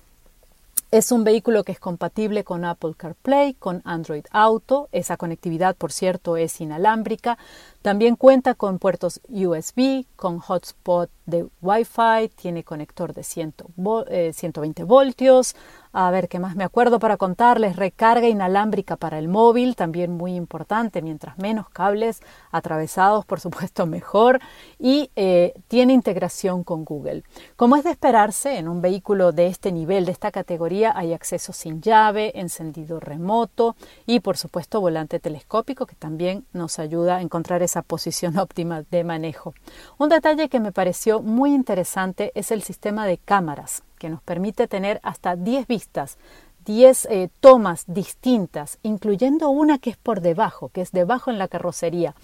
Es 0.91 1.13
un 1.13 1.23
vehículo 1.23 1.63
que 1.63 1.71
es 1.71 1.79
compatible 1.79 2.43
con 2.43 2.65
Apple 2.65 2.95
CarPlay, 2.97 3.53
con 3.53 3.81
Android 3.85 4.25
Auto. 4.29 4.89
Esa 4.91 5.15
conectividad, 5.15 5.73
por 5.73 5.93
cierto, 5.93 6.35
es 6.35 6.59
inalámbrica. 6.59 7.37
También 7.81 8.17
cuenta 8.17 8.55
con 8.55 8.77
puertos 8.77 9.21
USB, 9.29 10.03
con 10.17 10.39
hotspot 10.39 11.09
de 11.25 11.47
Wi-Fi, 11.61 12.27
tiene 12.35 12.65
conector 12.65 13.13
de 13.13 13.23
120 13.23 14.81
eh, 14.81 14.85
voltios, 14.85 15.55
a 15.93 16.09
ver, 16.09 16.29
¿qué 16.29 16.39
más 16.39 16.55
me 16.55 16.63
acuerdo 16.63 16.99
para 16.99 17.17
contarles? 17.17 17.75
Recarga 17.75 18.27
inalámbrica 18.27 18.95
para 18.95 19.19
el 19.19 19.27
móvil, 19.27 19.75
también 19.75 20.11
muy 20.11 20.35
importante, 20.35 21.01
mientras 21.01 21.37
menos 21.37 21.69
cables 21.69 22.21
atravesados, 22.51 23.25
por 23.25 23.41
supuesto, 23.41 23.85
mejor. 23.87 24.39
Y 24.79 25.11
eh, 25.15 25.53
tiene 25.67 25.93
integración 25.93 26.63
con 26.63 26.85
Google. 26.85 27.23
Como 27.57 27.75
es 27.75 27.83
de 27.83 27.91
esperarse, 27.91 28.57
en 28.57 28.69
un 28.69 28.81
vehículo 28.81 29.33
de 29.33 29.47
este 29.47 29.71
nivel, 29.71 30.05
de 30.05 30.13
esta 30.13 30.31
categoría, 30.31 30.93
hay 30.95 31.13
acceso 31.13 31.51
sin 31.51 31.81
llave, 31.81 32.31
encendido 32.39 32.99
remoto 32.99 33.75
y, 34.05 34.21
por 34.21 34.37
supuesto, 34.37 34.79
volante 34.79 35.19
telescópico, 35.19 35.85
que 35.85 35.95
también 35.95 36.45
nos 36.53 36.79
ayuda 36.79 37.17
a 37.17 37.21
encontrar 37.21 37.63
esa 37.63 37.81
posición 37.81 38.37
óptima 38.39 38.83
de 38.89 39.03
manejo. 39.03 39.53
Un 39.97 40.07
detalle 40.07 40.47
que 40.47 40.61
me 40.61 40.71
pareció 40.71 41.21
muy 41.21 41.53
interesante 41.53 42.31
es 42.33 42.51
el 42.51 42.63
sistema 42.63 43.05
de 43.05 43.17
cámaras 43.17 43.83
que 44.01 44.09
nos 44.09 44.23
permite 44.23 44.67
tener 44.67 44.99
hasta 45.03 45.35
10 45.35 45.67
vistas, 45.67 46.17
10 46.65 47.05
eh, 47.11 47.29
tomas 47.39 47.83
distintas, 47.85 48.79
incluyendo 48.81 49.49
una 49.49 49.77
que 49.77 49.91
es 49.91 49.97
por 49.97 50.21
debajo, 50.21 50.69
que 50.69 50.81
es 50.81 50.91
debajo 50.91 51.29
en 51.29 51.37
la 51.37 51.47
carrocería. 51.47 52.15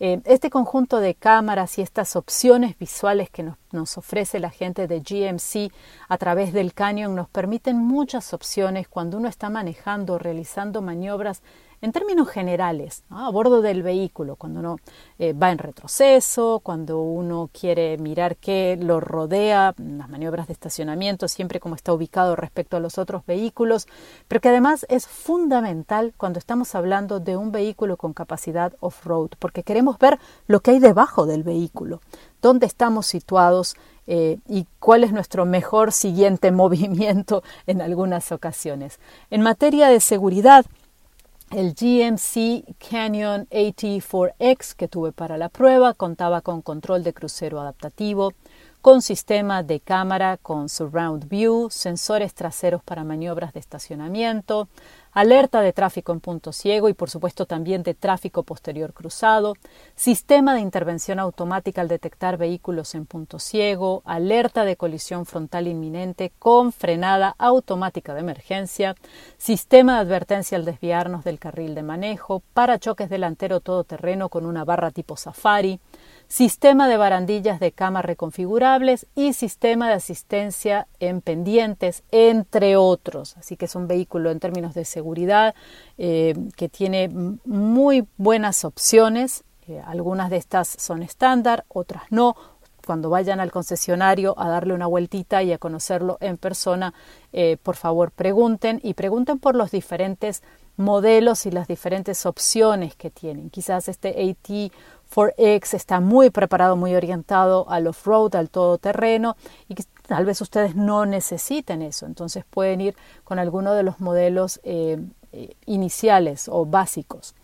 Eh, 0.00 0.20
este 0.24 0.50
conjunto 0.50 0.98
de 0.98 1.14
cámaras 1.14 1.78
y 1.78 1.82
estas 1.82 2.16
opciones 2.16 2.76
visuales 2.76 3.30
que 3.30 3.44
nos, 3.44 3.96
ofrece 3.96 4.40
la 4.40 4.50
gente 4.50 4.88
de 4.88 4.98
GMC 4.98 5.72
a 6.08 6.18
través 6.18 6.52
del 6.52 6.74
Canyon 6.74 7.14
nos 7.14 7.28
permiten 7.28 7.76
muchas 7.76 8.34
opciones 8.34 8.88
cuando 8.88 9.18
uno 9.18 9.28
está 9.28 9.50
manejando, 9.50 10.18
realizando 10.18 10.82
maniobras 10.82 11.42
en 11.82 11.92
términos 11.92 12.28
generales, 12.28 13.04
a 13.08 13.30
bordo 13.30 13.62
del 13.62 13.82
vehículo, 13.82 14.36
cuando 14.36 14.60
uno 14.60 14.76
eh, 15.18 15.32
va 15.32 15.50
en 15.50 15.58
retroceso, 15.58 16.60
cuando 16.62 17.00
uno 17.00 17.48
quiere 17.52 17.96
mirar 17.98 18.36
qué 18.36 18.78
lo 18.80 19.00
rodea, 19.00 19.74
las 19.78 20.08
maniobras 20.08 20.46
de 20.46 20.52
estacionamiento, 20.52 21.26
siempre 21.26 21.58
como 21.58 21.74
está 21.74 21.92
ubicado 21.92 22.36
respecto 22.36 22.76
a 22.76 22.80
los 22.80 22.98
otros 22.98 23.24
vehículos, 23.24 23.86
pero 24.28 24.40
que 24.40 24.50
además 24.50 24.84
es 24.88 25.06
fundamental 25.06 26.12
cuando 26.16 26.38
estamos 26.38 26.74
hablando 26.74 27.18
de 27.18 27.36
un 27.36 27.50
vehículo 27.50 27.96
con 27.96 28.12
capacidad 28.12 28.74
off-road, 28.80 29.30
porque 29.38 29.62
queremos 29.62 29.98
ver 29.98 30.18
lo 30.46 30.60
que 30.60 30.72
hay 30.72 30.78
debajo 30.80 31.24
del 31.24 31.42
vehículo, 31.44 32.00
dónde 32.42 32.66
estamos 32.66 33.06
situados, 33.06 33.74
eh, 34.12 34.38
y 34.48 34.66
cuál 34.80 35.04
es 35.04 35.12
nuestro 35.12 35.46
mejor 35.46 35.92
siguiente 35.92 36.50
movimiento 36.50 37.44
en 37.66 37.80
algunas 37.80 38.32
ocasiones. 38.32 38.98
En 39.30 39.40
materia 39.40 39.88
de 39.88 40.00
seguridad, 40.00 40.66
el 41.50 41.74
GMC 41.74 42.76
Canyon 42.78 43.48
AT4X 43.50 44.74
que 44.76 44.86
tuve 44.86 45.10
para 45.10 45.36
la 45.36 45.48
prueba 45.48 45.94
contaba 45.94 46.42
con 46.42 46.62
control 46.62 47.02
de 47.02 47.12
crucero 47.12 47.60
adaptativo, 47.60 48.34
con 48.80 49.02
sistema 49.02 49.64
de 49.64 49.80
cámara 49.80 50.36
con 50.36 50.68
surround 50.68 51.28
view, 51.28 51.68
sensores 51.68 52.34
traseros 52.34 52.84
para 52.84 53.02
maniobras 53.02 53.52
de 53.52 53.58
estacionamiento, 53.58 54.68
alerta 55.12 55.60
de 55.60 55.72
tráfico 55.72 56.12
en 56.12 56.20
punto 56.20 56.52
ciego 56.52 56.88
y 56.88 56.94
por 56.94 57.10
supuesto 57.10 57.46
también 57.46 57.82
de 57.82 57.94
tráfico 57.94 58.42
posterior 58.42 58.92
cruzado, 58.92 59.54
sistema 59.94 60.54
de 60.54 60.60
intervención 60.60 61.18
automática 61.18 61.80
al 61.80 61.88
detectar 61.88 62.36
vehículos 62.36 62.94
en 62.94 63.06
punto 63.06 63.38
ciego, 63.38 64.02
alerta 64.04 64.64
de 64.64 64.76
colisión 64.76 65.26
frontal 65.26 65.66
inminente 65.66 66.32
con 66.38 66.72
frenada 66.72 67.34
automática 67.38 68.14
de 68.14 68.20
emergencia, 68.20 68.94
sistema 69.38 69.94
de 69.94 70.00
advertencia 70.00 70.56
al 70.56 70.64
desviarnos 70.64 71.24
del 71.24 71.38
carril 71.38 71.74
de 71.74 71.82
manejo, 71.82 72.42
parachoques 72.54 73.10
delantero 73.10 73.60
todoterreno 73.60 74.28
con 74.28 74.46
una 74.46 74.64
barra 74.64 74.90
tipo 74.90 75.16
Safari, 75.16 75.80
sistema 76.30 76.88
de 76.88 76.96
barandillas 76.96 77.58
de 77.58 77.72
cama 77.72 78.02
reconfigurables 78.02 79.06
y 79.16 79.32
sistema 79.32 79.88
de 79.88 79.94
asistencia 79.94 80.86
en 81.00 81.22
pendientes, 81.22 82.04
entre 82.12 82.76
otros. 82.76 83.36
Así 83.36 83.56
que 83.56 83.64
es 83.64 83.74
un 83.74 83.88
vehículo 83.88 84.30
en 84.30 84.38
términos 84.38 84.72
de 84.72 84.84
seguridad 84.84 85.56
eh, 85.98 86.34
que 86.56 86.68
tiene 86.68 87.08
muy 87.44 88.06
buenas 88.16 88.64
opciones. 88.64 89.42
Eh, 89.66 89.82
algunas 89.84 90.30
de 90.30 90.36
estas 90.36 90.68
son 90.68 91.02
estándar, 91.02 91.64
otras 91.68 92.04
no. 92.10 92.36
Cuando 92.86 93.10
vayan 93.10 93.40
al 93.40 93.50
concesionario 93.50 94.38
a 94.38 94.48
darle 94.48 94.72
una 94.72 94.86
vueltita 94.86 95.42
y 95.42 95.52
a 95.52 95.58
conocerlo 95.58 96.16
en 96.20 96.36
persona, 96.36 96.94
eh, 97.32 97.56
por 97.60 97.74
favor 97.74 98.12
pregunten 98.12 98.78
y 98.84 98.94
pregunten 98.94 99.40
por 99.40 99.56
los 99.56 99.72
diferentes 99.72 100.44
modelos 100.76 101.44
y 101.44 101.50
las 101.50 101.68
diferentes 101.68 102.24
opciones 102.24 102.94
que 102.94 103.10
tienen. 103.10 103.50
Quizás 103.50 103.88
este 103.88 104.10
AT 104.10 104.72
4X 105.14 105.74
está 105.74 106.00
muy 106.00 106.30
preparado, 106.30 106.76
muy 106.76 106.94
orientado 106.94 107.68
al 107.68 107.86
off-road, 107.86 108.36
al 108.36 108.50
todoterreno 108.50 109.36
y 109.68 109.74
tal 110.06 110.24
vez 110.24 110.40
ustedes 110.40 110.76
no 110.76 111.06
necesiten 111.06 111.82
eso. 111.82 112.06
Entonces 112.06 112.44
pueden 112.48 112.80
ir 112.80 112.96
con 113.24 113.38
alguno 113.38 113.74
de 113.74 113.82
los 113.82 114.00
modelos 114.00 114.60
eh, 114.62 114.98
eh, 115.32 115.54
iniciales 115.66 116.48
o 116.48 116.66
básicos. 116.66 117.34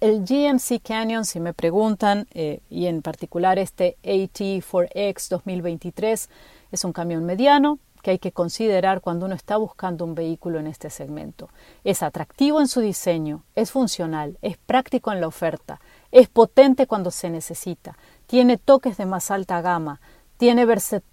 El 0.00 0.24
GMC 0.24 0.80
Canyon, 0.80 1.24
si 1.24 1.40
me 1.40 1.52
preguntan, 1.52 2.28
eh, 2.32 2.60
y 2.70 2.86
en 2.86 3.02
particular 3.02 3.58
este 3.58 3.96
AT4X 4.04 5.28
2023, 5.28 6.30
es 6.70 6.84
un 6.84 6.92
camión 6.92 7.24
mediano, 7.24 7.80
que 8.02 8.12
hay 8.12 8.18
que 8.20 8.32
considerar 8.32 9.00
cuando 9.00 9.26
uno 9.26 9.34
está 9.34 9.56
buscando 9.56 10.04
un 10.04 10.14
vehículo 10.14 10.60
en 10.60 10.68
este 10.68 10.88
segmento. 10.88 11.48
Es 11.82 12.02
atractivo 12.02 12.60
en 12.60 12.68
su 12.68 12.80
diseño, 12.80 13.42
es 13.56 13.72
funcional, 13.72 14.38
es 14.40 14.56
práctico 14.56 15.12
en 15.12 15.20
la 15.20 15.26
oferta, 15.26 15.80
es 16.12 16.28
potente 16.28 16.86
cuando 16.86 17.10
se 17.10 17.30
necesita, 17.30 17.96
tiene 18.26 18.56
toques 18.56 18.96
de 18.96 19.06
más 19.06 19.30
alta 19.30 19.60
gama, 19.60 20.00
tiene 20.38 20.66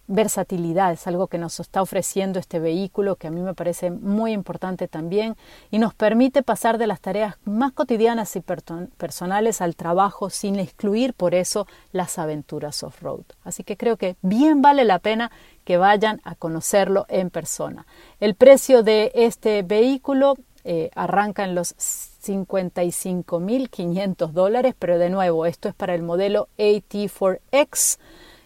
versatilidad, 0.08 0.92
es 0.94 1.08
algo 1.08 1.26
que 1.26 1.40
nos 1.40 1.60
está 1.60 1.82
ofreciendo 1.82 2.38
este 2.38 2.60
vehículo 2.60 3.16
que 3.16 3.26
a 3.26 3.32
mí 3.32 3.42
me 3.42 3.56
parece 3.56 3.90
muy 3.90 4.34
importante 4.34 4.88
también 4.88 5.36
y 5.72 5.80
nos 5.80 5.96
permite 5.96 6.44
pasar 6.44 6.78
de 6.78 6.86
las 6.86 7.02
tareas 7.02 7.36
más 7.44 7.72
cotidianas 7.72 8.36
y 8.36 8.42
personales 8.42 9.62
al 9.62 9.76
trabajo 9.76 10.30
sin 10.30 10.60
excluir 10.60 11.16
por 11.16 11.34
eso 11.34 11.66
las 11.92 12.20
aventuras 12.20 12.84
off-road. 12.84 13.24
Así 13.44 13.64
que 13.64 13.78
creo 13.78 13.98
que 13.98 14.16
bien 14.22 14.62
vale 14.62 14.86
la 14.86 15.00
pena 15.00 15.32
que 15.64 15.78
vayan 15.78 16.22
a 16.24 16.36
conocerlo 16.36 17.08
en 17.10 17.32
persona. 17.32 17.88
El 18.20 18.36
precio 18.36 18.84
de 18.84 19.12
este 19.16 19.64
vehículo 19.64 20.36
eh, 20.66 20.92
arranca 20.96 21.46
en 21.46 21.56
los 21.56 21.78
55.500 21.78 24.32
dólares, 24.32 24.76
pero 24.78 24.98
de 24.98 25.10
nuevo, 25.10 25.46
esto 25.46 25.70
es 25.70 25.76
para 25.76 25.96
el 25.96 26.02
modelo 26.02 26.50
AT4X. 26.58 28.00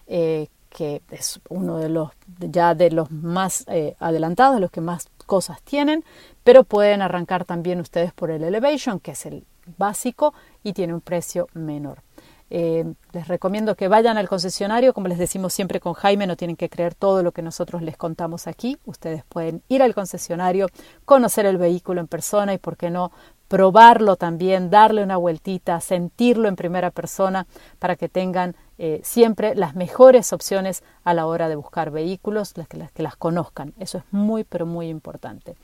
Eh, 0.07 0.49
que 0.69 1.01
es 1.09 1.41
uno 1.49 1.79
de 1.79 1.89
los 1.89 2.11
ya 2.37 2.75
de 2.75 2.91
los 2.91 3.09
más 3.09 3.65
eh, 3.67 3.95
adelantados, 3.99 4.61
los 4.61 4.69
que 4.69 4.81
más 4.81 5.07
cosas 5.25 5.63
tienen, 5.63 6.03
pero 6.43 6.63
pueden 6.63 7.01
arrancar 7.01 7.43
también 7.43 7.79
ustedes 7.79 8.13
por 8.13 8.29
el 8.29 8.43
Elevation, 8.43 8.99
que 8.99 9.11
es 9.11 9.25
el 9.25 9.45
básico 9.77 10.33
y 10.63 10.73
tiene 10.73 10.93
un 10.93 11.01
precio 11.01 11.47
menor. 11.53 12.01
Eh, 12.49 12.85
les 13.11 13.27
recomiendo 13.27 13.75
que 13.75 13.87
vayan 13.87 14.17
al 14.17 14.27
concesionario, 14.27 14.93
como 14.93 15.07
les 15.07 15.17
decimos 15.17 15.53
siempre 15.53 15.79
con 15.79 15.93
Jaime, 15.93 16.27
no 16.27 16.35
tienen 16.35 16.55
que 16.55 16.69
creer 16.69 16.95
todo 16.95 17.23
lo 17.23 17.31
que 17.31 17.41
nosotros 17.41 17.81
les 17.81 17.97
contamos 17.97 18.47
aquí. 18.47 18.77
Ustedes 18.85 19.23
pueden 19.27 19.61
ir 19.67 19.83
al 19.83 19.93
concesionario, 19.93 20.67
conocer 21.05 21.45
el 21.45 21.57
vehículo 21.57 22.01
en 22.01 22.07
persona 22.07 22.53
y, 22.53 22.57
por 22.57 22.77
qué 22.77 22.89
no, 22.89 23.11
probarlo 23.49 24.15
también, 24.15 24.69
darle 24.69 25.03
una 25.03 25.17
vueltita, 25.17 25.81
sentirlo 25.81 26.47
en 26.47 26.55
primera 26.55 26.91
persona 26.91 27.47
para 27.79 27.95
que 27.95 28.07
tengan 28.07 28.55
eh, 28.77 29.01
siempre 29.03 29.55
las 29.55 29.75
mejores 29.75 30.31
opciones 30.31 30.83
a 31.03 31.13
la 31.13 31.25
hora 31.25 31.49
de 31.49 31.55
buscar 31.55 31.91
vehículos, 31.91 32.53
las 32.55 32.67
que, 32.67 32.77
las 32.77 32.91
que 32.91 33.03
las 33.03 33.15
conozcan. 33.15 33.73
Eso 33.79 33.97
es 33.97 34.03
muy, 34.11 34.43
pero 34.43 34.65
muy 34.65 34.87
importante. 34.87 35.55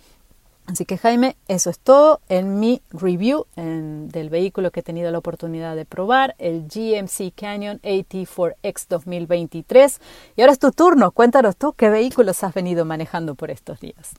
Así 0.68 0.86
que 0.86 0.98
Jaime, 0.98 1.36
eso 1.48 1.70
es 1.70 1.80
todo 1.80 2.22
en 2.28 2.60
mi 2.60 2.82
review 2.92 3.46
del 3.56 4.30
vehículo 4.30 4.72
que 4.72 4.80
he 4.80 4.84
tenido 4.84 5.12
la 5.12 5.20
oportunidad 5.20 5.76
de 5.76 5.86
probar, 5.86 6.36
el 6.40 6.64
GMC 6.64 7.34
Canyon 7.36 7.80
AT4X 7.82 8.88
2023. 8.90 10.02
Y 10.36 10.42
ahora 10.42 10.54
es 10.54 10.60
tu 10.60 10.72
turno, 10.72 11.12
cuéntanos 11.12 11.56
tú 11.56 11.74
qué 11.74 11.90
vehículos 11.90 12.44
has 12.44 12.54
venido 12.54 12.84
manejando 12.84 13.36
por 13.36 13.52
estos 13.52 13.80
días. 13.80 14.16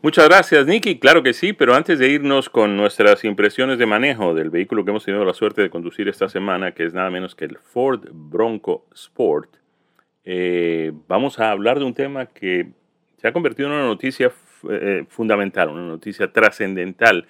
Muchas 0.00 0.28
gracias, 0.28 0.64
Nicky. 0.64 1.00
Claro 1.00 1.24
que 1.24 1.32
sí, 1.32 1.52
pero 1.52 1.74
antes 1.74 1.98
de 1.98 2.08
irnos 2.08 2.48
con 2.48 2.76
nuestras 2.76 3.24
impresiones 3.24 3.78
de 3.78 3.86
manejo 3.86 4.32
del 4.32 4.50
vehículo 4.50 4.84
que 4.84 4.92
hemos 4.92 5.04
tenido 5.04 5.24
la 5.24 5.34
suerte 5.34 5.62
de 5.62 5.70
conducir 5.70 6.08
esta 6.08 6.28
semana, 6.28 6.70
que 6.72 6.84
es 6.84 6.94
nada 6.94 7.10
menos 7.10 7.34
que 7.34 7.46
el 7.46 7.58
Ford 7.58 8.06
Bronco 8.12 8.86
Sport, 8.94 9.56
eh, 10.24 10.92
vamos 11.08 11.40
a 11.40 11.50
hablar 11.50 11.80
de 11.80 11.84
un 11.84 11.94
tema 11.94 12.26
que 12.26 12.70
se 13.16 13.26
ha 13.26 13.32
convertido 13.32 13.68
en 13.68 13.74
una 13.74 13.86
noticia 13.86 14.30
eh, 14.70 15.04
fundamental, 15.08 15.68
una 15.68 15.86
noticia 15.86 16.32
trascendental, 16.32 17.26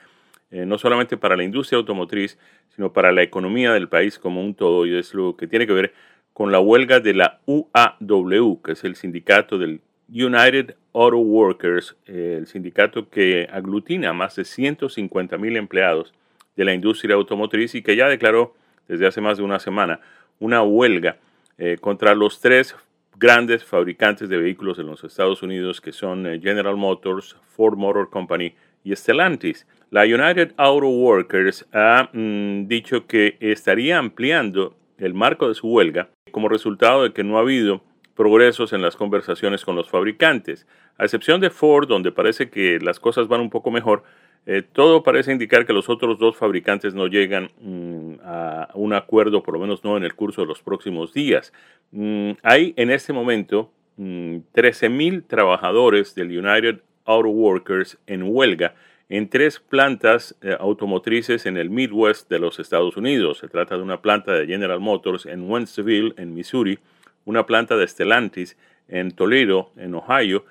eh, 0.50 0.64
no 0.64 0.78
solamente 0.78 1.16
para 1.16 1.36
la 1.36 1.44
industria 1.44 1.78
automotriz, 1.78 2.38
sino 2.74 2.92
para 2.92 3.12
la 3.12 3.22
economía 3.22 3.72
del 3.72 3.88
país 3.88 4.18
como 4.18 4.42
un 4.42 4.54
todo, 4.54 4.86
y 4.86 4.96
es 4.96 5.14
lo 5.14 5.36
que 5.36 5.46
tiene 5.46 5.66
que 5.66 5.72
ver 5.72 5.94
con 6.32 6.52
la 6.52 6.60
huelga 6.60 7.00
de 7.00 7.14
la 7.14 7.40
UAW, 7.46 8.62
que 8.62 8.72
es 8.72 8.84
el 8.84 8.94
sindicato 8.94 9.58
del 9.58 9.80
United 10.08 10.76
Auto 10.94 11.18
Workers, 11.18 11.96
el 12.06 12.46
sindicato 12.46 13.08
que 13.10 13.48
aglutina 13.52 14.10
a 14.10 14.12
más 14.12 14.36
de 14.36 14.44
150 14.44 15.36
mil 15.38 15.56
empleados 15.56 16.14
de 16.56 16.64
la 16.64 16.74
industria 16.74 17.14
automotriz 17.14 17.74
y 17.74 17.82
que 17.82 17.94
ya 17.94 18.08
declaró 18.08 18.54
desde 18.88 19.06
hace 19.06 19.20
más 19.20 19.38
de 19.38 19.44
una 19.44 19.60
semana 19.60 20.00
una 20.40 20.62
huelga 20.62 21.18
eh, 21.56 21.76
contra 21.80 22.14
los 22.14 22.40
tres 22.40 22.74
grandes 23.18 23.64
fabricantes 23.64 24.28
de 24.28 24.36
vehículos 24.36 24.78
en 24.78 24.86
los 24.86 25.02
Estados 25.02 25.42
Unidos 25.42 25.80
que 25.80 25.92
son 25.92 26.26
eh, 26.26 26.40
General 26.40 26.76
Motors, 26.76 27.36
Ford 27.48 27.76
Motor 27.76 28.10
Company 28.10 28.54
y 28.84 28.94
Stellantis. 28.94 29.66
La 29.90 30.02
United 30.02 30.52
Auto 30.56 30.88
Workers 30.88 31.66
ha 31.72 32.10
mm, 32.12 32.68
dicho 32.68 33.06
que 33.06 33.36
estaría 33.40 33.98
ampliando 33.98 34.76
el 34.98 35.14
marco 35.14 35.48
de 35.48 35.54
su 35.54 35.68
huelga 35.68 36.10
como 36.30 36.48
resultado 36.48 37.02
de 37.02 37.12
que 37.12 37.24
no 37.24 37.38
ha 37.38 37.40
habido 37.40 37.82
progresos 38.14 38.72
en 38.72 38.82
las 38.82 38.96
conversaciones 38.96 39.64
con 39.64 39.76
los 39.76 39.88
fabricantes. 39.88 40.66
A 40.96 41.04
excepción 41.04 41.40
de 41.40 41.50
Ford, 41.50 41.88
donde 41.88 42.12
parece 42.12 42.50
que 42.50 42.78
las 42.80 42.98
cosas 42.98 43.28
van 43.28 43.40
un 43.40 43.50
poco 43.50 43.70
mejor, 43.70 44.02
eh, 44.50 44.62
todo 44.62 45.02
parece 45.02 45.30
indicar 45.30 45.66
que 45.66 45.74
los 45.74 45.90
otros 45.90 46.18
dos 46.18 46.34
fabricantes 46.34 46.94
no 46.94 47.06
llegan 47.06 47.50
mm, 47.60 48.14
a 48.24 48.70
un 48.72 48.94
acuerdo, 48.94 49.42
por 49.42 49.52
lo 49.52 49.60
menos 49.60 49.84
no 49.84 49.98
en 49.98 50.04
el 50.04 50.14
curso 50.14 50.40
de 50.40 50.46
los 50.46 50.62
próximos 50.62 51.12
días. 51.12 51.52
Mm, 51.90 52.30
hay 52.42 52.72
en 52.78 52.90
este 52.90 53.12
momento 53.12 53.70
13.000 53.98 54.88
mm, 55.18 55.26
trabajadores 55.26 56.14
del 56.14 56.28
United 56.28 56.80
Auto 57.04 57.28
Workers 57.28 57.98
en 58.06 58.22
huelga 58.22 58.74
en 59.10 59.28
tres 59.28 59.60
plantas 59.60 60.34
eh, 60.40 60.56
automotrices 60.58 61.44
en 61.44 61.58
el 61.58 61.68
Midwest 61.68 62.30
de 62.30 62.38
los 62.38 62.58
Estados 62.58 62.96
Unidos. 62.96 63.40
Se 63.40 63.48
trata 63.48 63.76
de 63.76 63.82
una 63.82 64.00
planta 64.00 64.32
de 64.32 64.46
General 64.46 64.80
Motors 64.80 65.26
en 65.26 65.42
Wentzville, 65.42 66.14
en 66.16 66.32
Missouri, 66.32 66.78
una 67.26 67.44
planta 67.44 67.76
de 67.76 67.86
Stellantis 67.86 68.56
en 68.88 69.10
Toledo, 69.10 69.72
en 69.76 69.94
Ohio, 69.94 70.46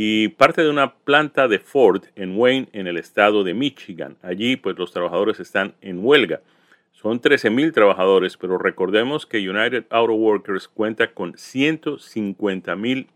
y 0.00 0.28
parte 0.28 0.62
de 0.62 0.70
una 0.70 0.94
planta 0.94 1.48
de 1.48 1.58
Ford 1.58 2.04
en 2.14 2.38
Wayne, 2.38 2.68
en 2.72 2.86
el 2.86 2.98
estado 2.98 3.42
de 3.42 3.52
Michigan. 3.52 4.16
Allí, 4.22 4.54
pues 4.54 4.78
los 4.78 4.92
trabajadores 4.92 5.40
están 5.40 5.74
en 5.80 5.98
huelga. 6.04 6.40
Son 6.92 7.20
13.000 7.20 7.74
trabajadores, 7.74 8.36
pero 8.36 8.58
recordemos 8.58 9.26
que 9.26 9.38
United 9.38 9.86
Auto 9.90 10.12
Workers 10.12 10.68
cuenta 10.68 11.08
con 11.08 11.32
150.000 11.32 13.08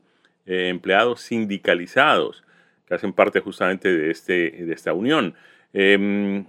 eh, 0.46 0.68
empleados 0.70 1.20
sindicalizados 1.20 2.42
que 2.88 2.94
hacen 2.94 3.12
parte 3.12 3.38
justamente 3.38 3.96
de, 3.96 4.10
este, 4.10 4.50
de 4.50 4.74
esta 4.74 4.92
unión. 4.92 5.34
Em, 5.72 6.46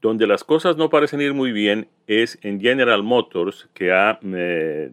donde 0.00 0.26
las 0.26 0.42
cosas 0.42 0.78
no 0.78 0.88
parecen 0.88 1.20
ir 1.20 1.34
muy 1.34 1.52
bien 1.52 1.86
es 2.06 2.38
en 2.40 2.62
General 2.62 3.02
Motors, 3.02 3.68
que 3.74 3.92
ha 3.92 4.20
eh, 4.22 4.90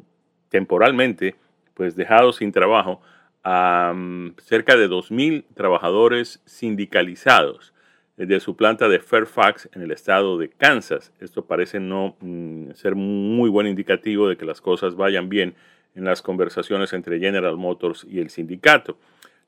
temporalmente 0.49 1.35
pues, 1.73 1.95
dejado 1.95 2.33
sin 2.33 2.51
trabajo 2.51 3.01
a 3.43 3.93
cerca 4.37 4.77
de 4.77 4.89
2.000 4.89 5.45
trabajadores 5.53 6.41
sindicalizados 6.45 7.73
de 8.17 8.39
su 8.39 8.55
planta 8.55 8.87
de 8.87 8.99
Fairfax 8.99 9.69
en 9.73 9.81
el 9.81 9.91
estado 9.91 10.37
de 10.37 10.49
Kansas. 10.49 11.11
Esto 11.19 11.45
parece 11.45 11.79
no 11.79 12.15
mm, 12.19 12.71
ser 12.73 12.95
muy 12.95 13.49
buen 13.49 13.67
indicativo 13.67 14.29
de 14.29 14.37
que 14.37 14.45
las 14.45 14.61
cosas 14.61 14.95
vayan 14.95 15.29
bien 15.29 15.55
en 15.95 16.05
las 16.05 16.21
conversaciones 16.21 16.93
entre 16.93 17.19
General 17.19 17.57
Motors 17.57 18.05
y 18.09 18.19
el 18.19 18.29
sindicato. 18.29 18.97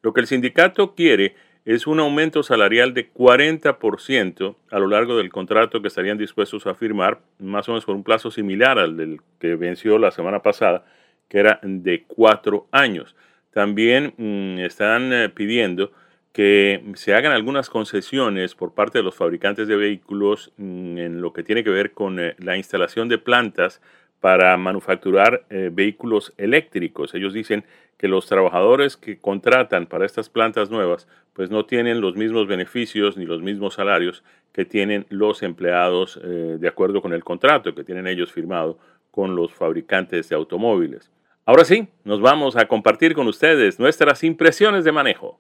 Lo 0.02 0.14
que 0.14 0.22
el 0.22 0.28
sindicato 0.28 0.94
quiere 0.96 1.36
es 1.66 1.88
un 1.88 2.00
aumento 2.00 2.44
salarial 2.44 2.94
de 2.94 3.12
40% 3.12 4.56
a 4.70 4.80
lo 4.80 4.88
largo 4.88 5.18
del 5.18 5.32
contrato 5.32 5.82
que 5.82 5.88
estarían 5.88 6.18
dispuestos 6.18 6.68
a 6.68 6.76
firmar, 6.76 7.22
más 7.40 7.68
o 7.68 7.72
menos 7.72 7.86
por 7.86 7.96
un 7.96 8.04
plazo 8.04 8.30
similar 8.30 8.78
al 8.78 8.98
del 8.98 9.20
que 9.40 9.56
venció 9.56 9.98
la 9.98 10.12
semana 10.12 10.44
pasada, 10.44 10.86
que 11.28 11.40
era 11.40 11.60
de 11.64 12.04
cuatro 12.08 12.68
años. 12.72 13.16
También 13.56 14.14
mm, 14.18 14.60
están 14.66 15.14
eh, 15.14 15.30
pidiendo 15.30 15.94
que 16.34 16.92
se 16.96 17.14
hagan 17.14 17.32
algunas 17.32 17.70
concesiones 17.70 18.54
por 18.54 18.74
parte 18.74 18.98
de 18.98 19.04
los 19.06 19.16
fabricantes 19.16 19.70
de 19.70 19.78
vehículos 19.78 20.52
mm, 20.58 20.98
en 20.98 21.22
lo 21.22 21.32
que 21.32 21.42
tiene 21.42 21.64
que 21.64 21.70
ver 21.70 21.94
con 21.94 22.20
eh, 22.20 22.36
la 22.40 22.58
instalación 22.58 23.08
de 23.08 23.18
plantas 23.18 23.80
para 24.20 24.58
manufacturar 24.58 25.46
eh, 25.50 25.70
vehículos 25.72 26.34
eléctricos. 26.38 27.14
Ellos 27.16 27.32
dicen 27.32 27.64
que 27.98 28.10
los 28.10 28.26
trabajadores 28.26 28.98
que 28.98 29.20
contratan 29.20 29.86
para 29.86 30.06
estas 30.06 30.28
plantas 30.28 30.70
nuevas 30.70 31.08
pues 31.32 31.50
no 31.50 31.66
tienen 31.66 32.02
los 32.02 32.18
mismos 32.18 32.48
beneficios 32.48 33.16
ni 33.16 33.26
los 33.26 33.42
mismos 33.42 33.76
salarios 33.76 34.22
que 34.52 34.66
tienen 34.66 35.06
los 35.08 35.44
empleados 35.44 36.20
de 36.22 36.68
acuerdo 36.68 37.02
con 37.02 37.14
el 37.14 37.24
contrato 37.24 37.74
que 37.74 37.84
tienen 37.86 38.08
ellos 38.08 38.32
firmado 38.32 38.78
con 39.12 39.36
los 39.36 39.54
fabricantes 39.54 40.28
de 40.28 40.36
automóviles. 40.36 41.10
Ahora 41.48 41.64
sí, 41.64 41.88
nos 42.04 42.22
vamos 42.22 42.58
a 42.58 42.68
compartir 42.68 43.14
con 43.14 43.28
ustedes 43.28 43.80
nuestras 43.80 44.24
impresiones 44.24 44.84
de 44.84 44.92
manejo. 44.92 45.40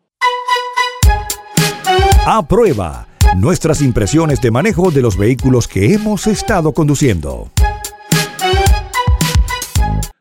A 2.27 2.47
prueba, 2.47 3.07
nuestras 3.35 3.81
impresiones 3.81 4.39
de 4.39 4.51
manejo 4.51 4.91
de 4.91 5.01
los 5.01 5.17
vehículos 5.17 5.67
que 5.67 5.95
hemos 5.95 6.27
estado 6.27 6.73
conduciendo. 6.73 7.49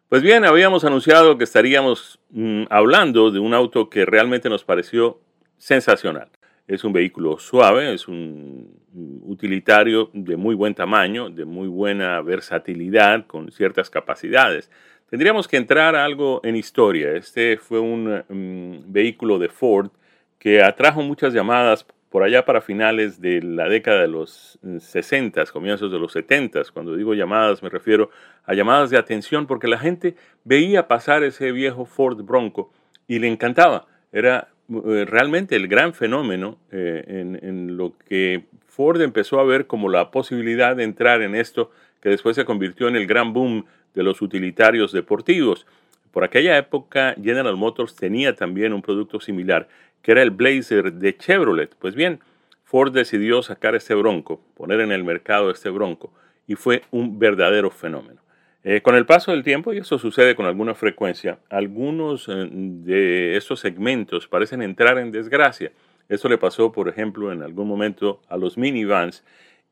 Pues 0.09 0.23
bien, 0.23 0.47
habíamos 0.47 0.87
anunciado 0.87 1.37
que 1.37 1.45
estaríamos 1.45 2.19
mm, 2.31 2.63
hablando 2.71 3.31
de 3.31 3.41
un 3.41 3.53
auto 3.53 3.91
que 3.91 4.07
realmente 4.07 4.49
nos 4.49 4.65
pareció 4.65 5.21
sensacional. 5.59 6.31
Es 6.67 6.83
un 6.85 6.95
vehículo 6.95 7.39
suave, 7.39 7.93
es 7.93 8.09
un 8.09 8.81
utilitario 9.27 10.09
de 10.15 10.39
muy 10.39 10.55
buen 10.55 10.75
tamaño, 10.75 11.29
de 11.29 11.45
muy 11.45 11.69
buena 11.69 12.23
versatilidad, 12.23 13.27
con 13.27 13.51
ciertas 13.51 13.91
capacidades. 13.91 14.71
Tendríamos 15.15 15.47
que 15.47 15.57
entrar 15.57 15.95
a 15.95 16.05
algo 16.05 16.41
en 16.43 16.57
historia. 16.57 17.13
Este 17.13 17.57
fue 17.57 17.79
un 17.79 18.25
mm, 18.29 18.93
vehículo 18.93 19.39
de 19.39 19.49
Ford 19.49 19.93
que 20.41 20.61
atrajo 20.61 21.03
muchas 21.03 21.33
llamadas 21.33 21.87
por 22.11 22.25
allá 22.25 22.45
para 22.45 22.61
finales 22.61 23.21
de 23.21 23.41
la 23.41 23.69
década 23.69 24.01
de 24.01 24.09
los 24.09 24.59
60, 24.81 25.41
mm, 25.41 25.47
comienzos 25.53 25.93
de 25.93 26.01
los 26.01 26.11
70. 26.11 26.63
Cuando 26.73 26.97
digo 26.97 27.15
llamadas 27.15 27.63
me 27.63 27.69
refiero 27.69 28.11
a 28.45 28.55
llamadas 28.55 28.91
de 28.91 28.99
atención 28.99 29.47
porque 29.47 29.69
la 29.69 29.79
gente 29.79 30.17
veía 30.43 30.89
pasar 30.89 31.23
ese 31.23 31.53
viejo 31.53 31.85
Ford 31.85 32.21
Bronco 32.23 32.73
y 33.07 33.21
le 33.21 33.29
encantaba. 33.29 33.87
Era 34.11 34.49
eh, 34.69 35.05
realmente 35.09 35.55
el 35.55 35.69
gran 35.69 35.95
fenómeno 35.95 36.59
eh, 36.73 37.05
en 37.07 37.77
lo 37.77 37.93
que 38.09 38.47
Ford 38.67 39.01
empezó 39.01 39.39
a 39.39 39.45
ver 39.45 39.69
como 39.69 39.89
la 39.89 40.11
posibilidad 40.11 40.75
de 40.75 40.83
entrar 40.83 41.23
en 41.23 41.37
esto 41.37 41.71
que 42.03 42.09
después 42.09 42.35
se 42.35 42.45
convirtió 42.45 42.89
en 42.89 42.97
el 42.97 43.07
gran 43.07 43.33
boom 43.33 43.65
de 43.95 44.03
los 44.03 44.23
utilitarios 44.23 44.93
deportivos. 44.93 45.67
Por 46.11 46.25
aquella 46.25 46.57
época 46.59 47.15
General 47.23 47.57
Motors 47.57 47.97
tenía 47.97 48.35
también 48.35 48.73
un 48.73 48.83
producto 48.83 49.21
similar, 49.21 49.69
que 50.03 50.13
era 50.13 50.23
el 50.23 50.31
Blazer 50.31 50.93
de 50.93 51.17
Chevrolet. 51.17 51.75
Pues 51.79 51.95
bien, 51.95 52.21
Ford 52.63 52.93
decidió 52.93 53.43
sacar 53.43 53.75
este 53.75 53.95
bronco, 53.95 54.41
poner 54.55 54.81
en 54.81 54.93
el 54.93 55.05
mercado 55.05 55.51
este 55.51 55.71
bronco, 55.71 56.13
y 56.47 56.55
fue 56.55 56.83
un 56.91 57.19
verdadero 57.19 57.71
fenómeno. 57.71 58.21
Eh, 58.67 58.81
con 58.81 58.95
el 58.95 59.05
paso 59.05 59.31
del 59.31 59.45
tiempo, 59.45 59.73
y 59.73 59.79
eso 59.79 59.99
sucede 59.99 60.35
con 60.35 60.47
alguna 60.47 60.75
frecuencia, 60.75 61.39
algunos 61.51 62.29
eh, 62.29 62.49
de 62.51 63.37
estos 63.37 63.61
segmentos 63.61 64.27
parecen 64.27 64.63
entrar 64.63 64.99
en 64.99 65.13
desgracia. 65.13 65.71
Esto 66.09 66.29
le 66.29 66.39
pasó, 66.39 66.73
por 66.73 66.89
ejemplo, 66.89 67.33
en 67.33 67.43
algún 67.43 67.69
momento 67.69 68.21
a 68.29 68.37
los 68.37 68.57
minivans 68.57 69.23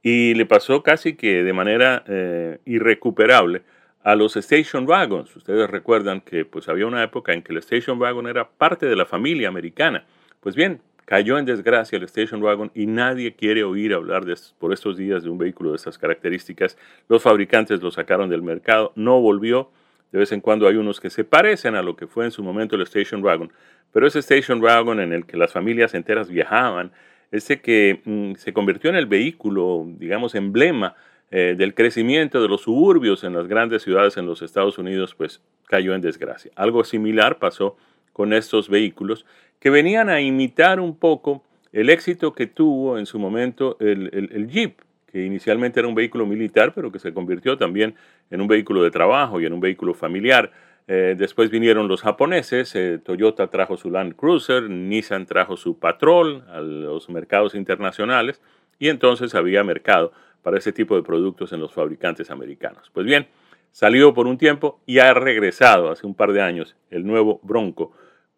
y 0.03 0.35
le 0.35 0.47
pasó 0.47 0.83
casi 0.83 1.15
que 1.15 1.43
de 1.43 1.53
manera 1.53 2.05
eh, 2.07 2.59
irrecuperable 2.65 3.63
a 4.03 4.15
los 4.15 4.37
station 4.37 4.89
wagons. 4.89 5.35
Ustedes 5.37 5.69
recuerdan 5.71 6.21
que 6.21 6.45
pues 6.45 6.69
había 6.69 6.87
una 6.87 7.03
época 7.03 7.33
en 7.33 7.43
que 7.43 7.53
el 7.53 7.59
station 7.59 8.01
wagon 8.01 8.27
era 8.27 8.49
parte 8.49 8.87
de 8.87 8.97
la 8.97 9.07
familia 9.07 9.49
americana. 9.49 10.05
Pues 10.41 10.57
bien, 10.57 10.81
cayó 11.05 11.39
en 11.39 11.45
desgracia 11.45 11.97
el 11.97 12.05
station 12.05 12.43
wagon 12.43 12.71
y 12.75 12.87
nadie 12.87 13.35
quiere 13.35 13.65
oír 13.65 13.95
hablar 13.95 14.25
de, 14.25 14.37
por 14.59 14.73
estos 14.73 14.97
días 14.97 15.23
de 15.23 15.31
un 15.31 15.39
vehículo 15.39 15.71
de 15.71 15.77
estas 15.77 15.99
características. 15.99 16.77
Los 17.09 17.23
fabricantes 17.23 17.83
lo 17.83 17.91
sacaron 17.91 18.29
del 18.29 18.43
mercado, 18.43 18.93
no 18.97 19.21
volvió. 19.21 19.71
De 20.11 20.19
vez 20.19 20.33
en 20.33 20.41
cuando 20.41 20.69
hay 20.69 20.77
unos 20.77 21.01
que 21.01 21.09
se 21.09 21.25
parecen 21.25 21.75
a 21.75 21.83
lo 21.83 21.97
que 21.97 22.07
fue 22.07 22.27
en 22.27 22.33
su 22.33 22.43
momento 22.43 22.77
el 22.77 22.83
station 22.83 23.25
wagon, 23.25 23.51
pero 23.93 24.07
ese 24.07 24.19
station 24.19 24.63
wagon 24.63 25.01
en 25.01 25.13
el 25.13 25.25
que 25.25 25.39
las 25.39 25.53
familias 25.53 25.95
enteras 25.95 26.29
viajaban, 26.29 26.93
ese 27.31 27.63
que 27.63 28.03
mm, 28.05 28.35
se 28.35 28.53
convirtió 28.53 28.91
en 28.91 28.97
el 28.97 29.07
vehículo, 29.07 29.87
digamos, 29.87 30.35
emblema 30.35 30.97
eh, 31.35 31.55
del 31.57 31.75
crecimiento 31.75 32.43
de 32.43 32.49
los 32.49 32.61
suburbios 32.61 33.25
en 33.25 33.33
las 33.33 33.49
grandes 33.49 33.83
ciudades 33.83 34.19
en 34.19 34.27
los 34.27 34.43
Estados 34.43 34.77
Unidos, 34.77 35.15
pues 35.15 35.41
cayó 35.67 35.95
en 35.95 36.03
desgracia. 36.03 36.53
Algo 36.57 36.85
similar 36.85 37.39
pasó 37.39 37.79
con 38.13 38.35
estos 38.35 38.69
vehículos 38.69 39.25
que 39.59 39.71
venían 39.71 40.11
a 40.11 40.21
imitar 40.21 40.79
un 40.79 40.95
poco 40.95 41.43
el 41.73 41.89
éxito 41.89 42.35
que 42.35 42.47
tuvo 42.47 42.99
en 42.99 43.07
su 43.07 43.19
momento 43.19 43.79
el, 43.81 44.47
Jeep, 44.51 44.79
que 45.11 45.25
inicialmente 45.25 45.81
era 45.81 45.89
un 45.89 45.95
vehículo 45.95 46.27
militar, 46.27 46.75
pero 46.75 46.93
que 46.93 46.99
se 46.99 47.15
convirtió 47.15 47.57
también 47.57 47.95
en 48.31 48.43
un 48.43 48.47
vehículo 48.47 48.83
de 48.83 48.91
trabajo 48.91 49.41
y 49.41 49.47
en 49.47 49.55
un 49.55 49.61
vehículo 49.61 49.95
familiar. 49.95 50.53
Eh, 50.87 51.15
después 51.17 51.49
vinieron 51.49 51.89
los 51.89 52.03
japoneses, 52.03 52.75
eh, 52.75 52.99
Toyota 53.03 53.47
trajo 53.47 53.79
su 53.79 53.91
Land 53.91 54.17
Cruiser, 54.17 54.69
Nissan 54.69 55.25
trajo 55.25 55.57
su 55.57 55.79
Patrol 55.79 56.45
a 56.51 56.61
los 56.61 57.09
mercados 57.09 57.55
internacionales 57.55 58.43
y 58.79 58.89
entonces 58.89 59.35
había 59.35 59.65
mercado 59.65 60.13
para 60.43 60.59
ese 60.59 60.73
tipo 60.73 60.97
de 60.97 61.03
productos 61.03 61.53
en 61.53 61.61
los 61.61 61.73
fabricantes 61.73 62.31
americanos. 62.31 62.91
Pues 62.93 63.07
bien, 63.07 63.29
salió 63.71 64.13
por 64.13 64.27
un 64.27 64.39
tiempo 64.39 64.81
y 64.87 64.99
ha 64.99 65.15
regresado 65.15 65.91
hace 65.91 66.07
un 66.07 66.15
par 66.15 66.33
de 66.33 66.43
años 66.43 66.77
el 66.91 67.07
nuevo 67.07 67.41
Bronco 67.43 67.93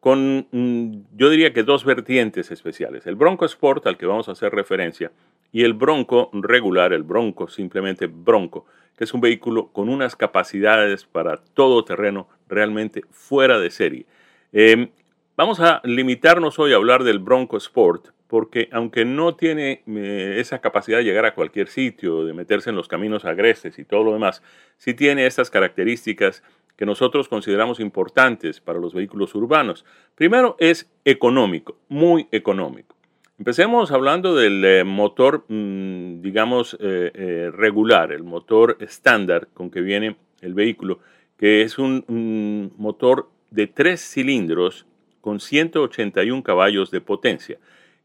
con, 0.05 0.47
mm, 0.51 1.17
yo 1.17 1.31
diría 1.31 1.55
que 1.55 1.62
dos 1.62 1.87
vertientes 1.87 2.51
especiales. 2.51 3.07
El 3.07 3.14
Bronco 3.14 3.47
Sport, 3.47 3.87
al 3.87 3.97
que 3.97 4.05
vamos 4.05 4.29
a 4.29 4.33
hacer 4.33 4.53
referencia, 4.53 5.12
y 5.51 5.62
el 5.64 5.73
Bronco 5.73 6.29
regular, 6.35 6.93
el 6.93 7.05
Bronco, 7.05 7.49
simplemente 7.49 8.07
Bronco, 8.07 8.67
que 8.99 9.05
es 9.05 9.14
un 9.14 9.23
vehículo 9.23 9.69
con 9.69 9.88
unas 9.88 10.14
capacidades 10.14 11.07
para 11.07 11.38
todo 11.38 11.87
terreno 11.87 12.29
realmente 12.51 13.01
fuera 13.12 13.59
de 13.59 13.71
serie. 13.71 14.05
Em, 14.53 14.90
vamos 15.38 15.61
a 15.61 15.81
limitarnos 15.85 16.59
hoy 16.59 16.75
a 16.75 16.77
hablar 16.77 17.03
del 17.03 17.19
Bronco 17.19 17.57
Sport, 17.57 18.09
porque 18.35 18.68
aunque 18.73 19.05
no 19.05 19.37
tiene 19.37 19.85
eh, 19.87 20.38
esa 20.38 20.61
capacidad 20.61 20.99
de 20.99 21.05
llegar 21.05 21.25
a 21.25 21.37
cualquier 21.37 21.68
sitio, 21.68 22.25
de 22.25 22.33
meterse 22.33 22.68
en 22.68 22.75
los 22.75 22.88
caminos 22.88 23.25
agrestes 23.25 23.79
y 23.79 23.85
todo 23.85 24.03
lo 24.03 24.12
demás, 24.12 24.42
sí 24.77 24.92
tiene 24.92 25.25
estas 25.25 25.51
características 25.51 26.42
que 26.77 26.85
nosotros 26.85 27.29
consideramos 27.29 27.79
importantes 27.79 28.61
para 28.61 28.81
los 28.81 28.92
vehículos 28.92 29.37
urbanos. 29.37 29.85
Primero 30.16 30.57
es 30.59 30.90
económico, 31.05 31.79
muy 31.88 32.27
económico. 32.33 32.97
Empecemos 33.38 33.92
hablando 33.92 34.35
del 34.35 34.64
eh, 34.64 34.83
motor, 34.83 35.44
mm, 35.47 36.20
digamos, 36.20 36.77
eh, 36.81 37.53
regular, 37.55 38.11
el 38.11 38.25
motor 38.25 38.79
estándar 38.81 39.47
con 39.55 39.70
que 39.70 39.81
viene 39.81 40.16
el 40.40 40.55
vehículo, 40.55 40.99
que 41.38 41.62
es 41.62 41.79
un 41.79 42.73
motor 42.79 43.31
de 43.53 43.68
tres 43.68 44.01
cilindros 44.01 44.87
con 45.20 45.38
181 45.38 46.42
caballos 46.42 46.90
de 46.90 47.01
potencia 47.01 47.61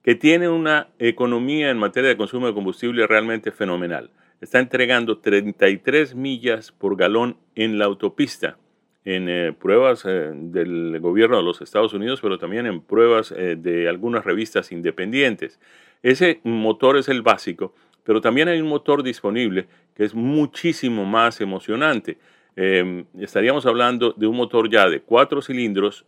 que 0.09 0.15
tiene 0.15 0.49
una 0.49 0.87
economía 0.97 1.69
en 1.69 1.77
materia 1.77 2.09
de 2.09 2.17
consumo 2.17 2.47
de 2.47 2.55
combustible 2.55 3.05
realmente 3.05 3.51
fenomenal. 3.51 4.09
Está 4.41 4.57
entregando 4.57 5.19
33 5.19 6.15
millas 6.15 6.71
por 6.71 6.97
galón 6.97 7.37
en 7.53 7.77
la 7.77 7.85
autopista, 7.85 8.57
en 9.05 9.29
eh, 9.29 9.53
pruebas 9.53 10.05
eh, 10.05 10.31
del 10.33 10.99
gobierno 10.99 11.37
de 11.37 11.43
los 11.43 11.61
Estados 11.61 11.93
Unidos, 11.93 12.21
pero 12.23 12.39
también 12.39 12.65
en 12.65 12.81
pruebas 12.81 13.31
eh, 13.31 13.55
de 13.55 13.87
algunas 13.87 14.25
revistas 14.25 14.71
independientes. 14.71 15.59
Ese 16.01 16.41
motor 16.43 16.97
es 16.97 17.07
el 17.07 17.21
básico, 17.21 17.75
pero 18.03 18.19
también 18.19 18.47
hay 18.47 18.59
un 18.59 18.67
motor 18.67 19.03
disponible 19.03 19.67
que 19.93 20.05
es 20.05 20.15
muchísimo 20.15 21.05
más 21.05 21.39
emocionante. 21.39 22.17
Em, 22.55 23.05
estaríamos 23.19 23.67
hablando 23.67 24.15
de 24.17 24.25
un 24.25 24.37
motor 24.37 24.71
ya 24.71 24.89
de 24.89 25.01
cuatro 25.01 25.43
cilindros, 25.43 26.03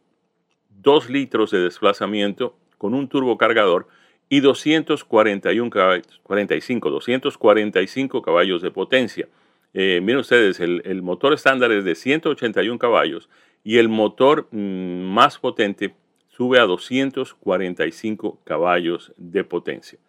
2 0.82 1.08
litros 1.12 1.52
de 1.52 1.60
desplazamiento 1.60 2.58
con 2.82 2.96
un 2.96 3.08
turbocargador 3.08 3.86
y 4.28 4.40
241 4.40 5.70
caballos, 5.70 6.20
45, 6.24 6.90
245 6.90 8.24
caballos 8.24 8.64
de 8.64 8.72
potencia. 8.72 9.28
Eh, 9.76 10.00
miren 10.02 10.22
ustedes, 10.22 10.60
el, 10.60 11.02
motor 11.04 11.34
estándar 11.34 11.72
es 11.72 11.86
de 11.86 11.94
181 11.94 12.80
caballos 12.80 13.30
y 13.64 13.78
el 13.78 13.88
motor 13.88 14.48
mm, 14.50 15.04
más 15.14 15.38
potente 15.38 15.94
sube 16.28 16.58
a 16.58 16.64
245 16.64 18.40
caballos 18.44 19.14
de 19.16 19.44
potencia. 19.44 20.00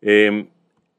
Em, 0.00 0.46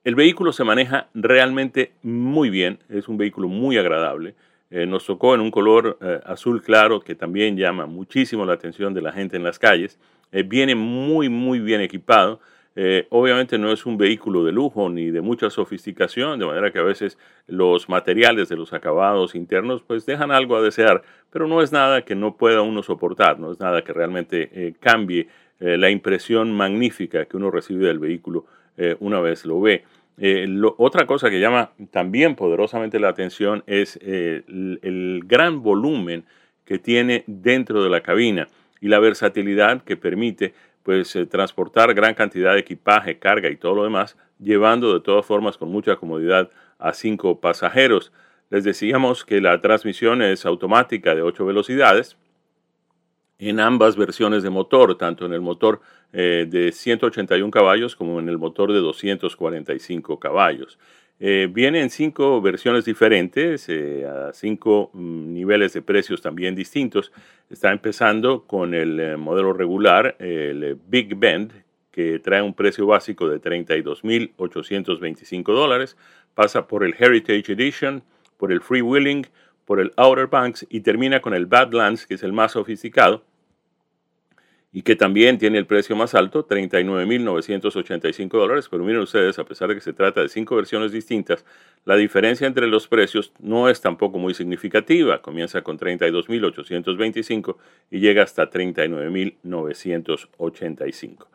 el 0.03 0.13
vehículo 0.13 0.53
se 0.53 0.63
maneja 0.63 1.07
realmente 1.15 1.93
muy 2.03 2.51
bien, 2.51 2.77
es 2.87 3.07
un 3.07 3.17
vehículo 3.17 3.47
muy 3.47 3.79
agradable. 3.79 4.35
Eh, 4.69 4.85
nos 4.85 5.07
tocó 5.07 5.33
en 5.33 5.41
un 5.41 5.49
color 5.49 5.97
eh, 6.01 6.19
azul 6.23 6.61
claro 6.61 6.99
que 6.99 7.15
también 7.15 7.57
llama 7.57 7.87
muchísimo 7.87 8.45
la 8.45 8.53
atención 8.53 8.93
de 8.93 9.01
la 9.01 9.11
gente 9.11 9.37
en 9.37 9.43
las 9.43 9.57
calles. 9.57 9.97
Eh, 10.31 10.43
viene 10.43 10.75
muy, 10.75 11.29
muy 11.29 11.59
bien 11.59 11.81
equipado. 11.81 12.39
Eh, 12.75 13.07
obviamente 13.09 13.57
no 13.57 13.71
es 13.71 13.85
un 13.85 13.97
vehículo 13.97 14.43
de 14.43 14.51
lujo 14.51 14.89
ni 14.89 15.09
de 15.09 15.21
mucha 15.21 15.49
sofisticación, 15.49 16.39
de 16.39 16.45
manera 16.45 16.71
que 16.71 16.79
a 16.79 16.83
veces 16.83 17.17
los 17.47 17.87
materiales 17.87 18.49
de 18.49 18.57
los 18.57 18.73
acabados 18.73 19.33
internos 19.33 19.81
pues 19.81 20.05
dejan 20.05 20.29
algo 20.29 20.57
a 20.57 20.61
desear, 20.61 21.01
pero 21.29 21.47
no 21.47 21.61
es 21.61 21.71
nada 21.71 22.01
que 22.03 22.15
no 22.15 22.35
pueda 22.35 22.61
uno 22.61 22.83
soportar, 22.83 23.39
no 23.39 23.53
es 23.53 23.61
nada 23.61 23.81
que 23.81 23.93
realmente 23.93 24.49
eh, 24.51 24.73
cambie 24.79 25.29
la 25.57 25.89
impresión 25.89 26.51
magnífica 26.51 27.27
que 27.27 27.37
uno 27.37 27.49
recibe 27.49 27.87
del 27.87 27.97
vehículo 27.97 28.45
una 28.99 29.21
vez 29.21 29.45
lo 29.45 29.61
ve. 29.61 29.85
otra 30.77 31.07
cosa 31.07 31.29
que 31.29 31.39
llama 31.39 31.71
también 31.91 32.35
poderosamente 32.35 32.99
la 32.99 33.07
atención 33.07 33.63
es 33.65 33.95
el 33.95 35.21
gran 35.25 35.63
volumen 35.63 36.25
que 36.65 36.77
tiene 36.77 37.23
dentro 37.25 37.81
de 37.81 37.89
la 37.89 38.01
cabina 38.01 38.49
y 38.85 38.87
la 38.87 38.99
versatilidad 38.99 39.81
que 39.81 39.97
permite 39.97 40.53
pues 40.83 41.15
eh, 41.15 41.25
transportar 41.25 41.95
gran 41.95 42.13
cantidad 42.13 42.53
de 42.53 42.59
equipaje, 42.59 43.17
carga 43.17 43.49
y 43.49 43.57
todo 43.57 43.73
lo 43.73 43.83
demás, 43.83 44.15
llevando 44.37 44.93
de 44.93 44.99
todas 44.99 45.25
formas 45.25 45.57
con 45.57 45.69
mucha 45.69 45.95
comodidad 45.95 46.51
a 46.77 46.93
cinco 46.93 47.39
pasajeros. 47.39 48.11
Les 48.51 48.63
decíamos 48.63 49.25
que 49.25 49.41
la 49.41 49.59
transmisión 49.59 50.21
es 50.21 50.45
automática 50.45 51.15
de 51.15 51.23
ocho 51.23 51.47
velocidades 51.47 52.15
en 53.39 53.59
ambas 53.59 53.95
versiones 53.95 54.43
de 54.43 54.51
motor, 54.51 54.95
tanto 54.99 55.25
en 55.25 55.33
el 55.33 55.41
motor 55.41 55.81
eh, 56.13 56.45
de 56.47 56.71
181 56.71 57.49
caballos 57.49 57.95
como 57.95 58.19
en 58.19 58.29
el 58.29 58.37
motor 58.37 58.71
de 58.71 58.81
245 58.81 60.19
caballos. 60.19 60.77
Eh, 61.19 61.47
viene 61.49 61.81
en 61.81 61.89
cinco 61.89 62.41
versiones 62.41 62.83
diferentes, 62.83 63.69
eh, 63.69 64.05
a 64.05 64.33
cinco 64.33 64.89
mm, 64.93 65.33
niveles 65.33 65.71
de 65.73 65.81
precios 65.81 66.21
también 66.21 66.55
distintos. 66.55 67.13
Está 67.49 67.71
empezando 67.71 68.43
con 68.43 68.73
el 68.73 68.99
eh, 68.99 69.15
modelo 69.15 69.53
regular, 69.53 70.17
el 70.19 70.77
Big 70.87 71.15
Bend, 71.15 71.53
que 71.91 72.19
trae 72.19 72.41
un 72.41 72.53
precio 72.53 72.85
básico 72.85 73.29
de 73.29 73.39
32.825 73.39 75.53
dólares. 75.53 75.95
Pasa 76.33 76.67
por 76.67 76.83
el 76.83 76.93
Heritage 76.99 77.53
Edition, 77.53 78.03
por 78.37 78.51
el 78.51 78.59
Freewheeling, 78.59 79.25
por 79.63 79.79
el 79.79 79.93
Outer 79.95 80.27
Banks 80.27 80.67
y 80.69 80.81
termina 80.81 81.21
con 81.21 81.33
el 81.33 81.45
Badlands, 81.45 82.05
que 82.05 82.15
es 82.15 82.23
el 82.23 82.33
más 82.33 82.51
sofisticado, 82.51 83.23
y 84.75 84.81
que 84.81 84.97
también 84.97 85.37
tiene 85.37 85.57
el 85.57 85.65
precio 85.65 85.95
más 85.95 86.15
alto, 86.15 86.45
39.985 86.45 88.27
dólares. 88.27 88.67
Pero 88.69 88.83
miren 88.83 89.03
ustedes, 89.03 89.39
a 89.39 89.45
pesar 89.45 89.69
de 89.69 89.75
que 89.75 89.79
se 89.79 89.93
trata 89.93 90.21
de 90.21 90.27
cinco 90.27 90.57
versiones 90.57 90.91
distintas, 90.91 91.45
la 91.85 91.95
diferencia 91.95 92.45
entre 92.45 92.67
los 92.67 92.89
precios 92.89 93.31
no 93.39 93.69
es 93.69 93.79
tampoco 93.79 94.19
muy 94.19 94.33
significativa. 94.33 95.21
Comienza 95.21 95.61
con 95.61 95.79
32.825 95.79 97.55
y 97.89 98.01
llega 98.01 98.23
hasta 98.23 98.49
39.985. 98.49 101.27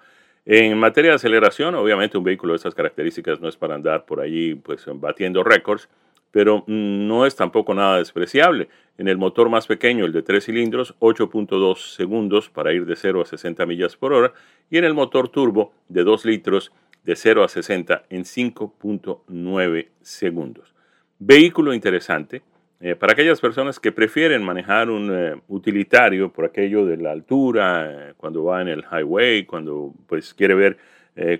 En 0.44 0.76
materia 0.76 1.12
de 1.12 1.16
aceleración, 1.16 1.74
obviamente 1.76 2.18
un 2.18 2.24
vehículo 2.24 2.52
de 2.52 2.58
estas 2.58 2.74
características 2.74 3.40
no 3.40 3.48
es 3.48 3.56
para 3.56 3.74
andar 3.74 4.04
por 4.04 4.20
allí 4.20 4.54
pues, 4.54 4.84
batiendo 4.96 5.42
récords, 5.42 5.88
pero 6.30 6.64
no 6.66 7.26
es 7.26 7.36
tampoco 7.36 7.74
nada 7.74 7.98
despreciable. 7.98 8.68
En 8.98 9.08
el 9.08 9.18
motor 9.18 9.48
más 9.48 9.66
pequeño, 9.66 10.04
el 10.04 10.12
de 10.12 10.22
3 10.22 10.44
cilindros, 10.44 10.94
8.2 11.00 11.94
segundos 11.94 12.50
para 12.50 12.72
ir 12.72 12.86
de 12.86 12.96
0 12.96 13.22
a 13.22 13.26
60 13.26 13.66
millas 13.66 13.96
por 13.96 14.12
hora, 14.12 14.32
y 14.70 14.78
en 14.78 14.84
el 14.84 14.94
motor 14.94 15.28
turbo 15.28 15.72
de 15.88 16.04
2 16.04 16.24
litros, 16.24 16.72
de 17.04 17.16
0 17.16 17.44
a 17.44 17.48
60 17.48 18.04
en 18.10 18.24
5.9 18.24 19.88
segundos. 20.02 20.74
Vehículo 21.18 21.72
interesante 21.72 22.42
eh, 22.82 22.94
para 22.96 23.12
aquellas 23.12 23.40
personas 23.42 23.78
que 23.78 23.92
prefieren 23.92 24.42
manejar 24.42 24.88
un 24.88 25.10
eh, 25.12 25.36
utilitario 25.48 26.32
por 26.32 26.46
aquello 26.46 26.86
de 26.86 26.96
la 26.96 27.12
altura, 27.12 27.90
eh, 27.90 28.14
cuando 28.16 28.42
va 28.44 28.62
en 28.62 28.68
el 28.68 28.84
highway, 28.90 29.44
cuando 29.44 29.92
pues 30.06 30.32
quiere 30.32 30.54
ver 30.54 30.78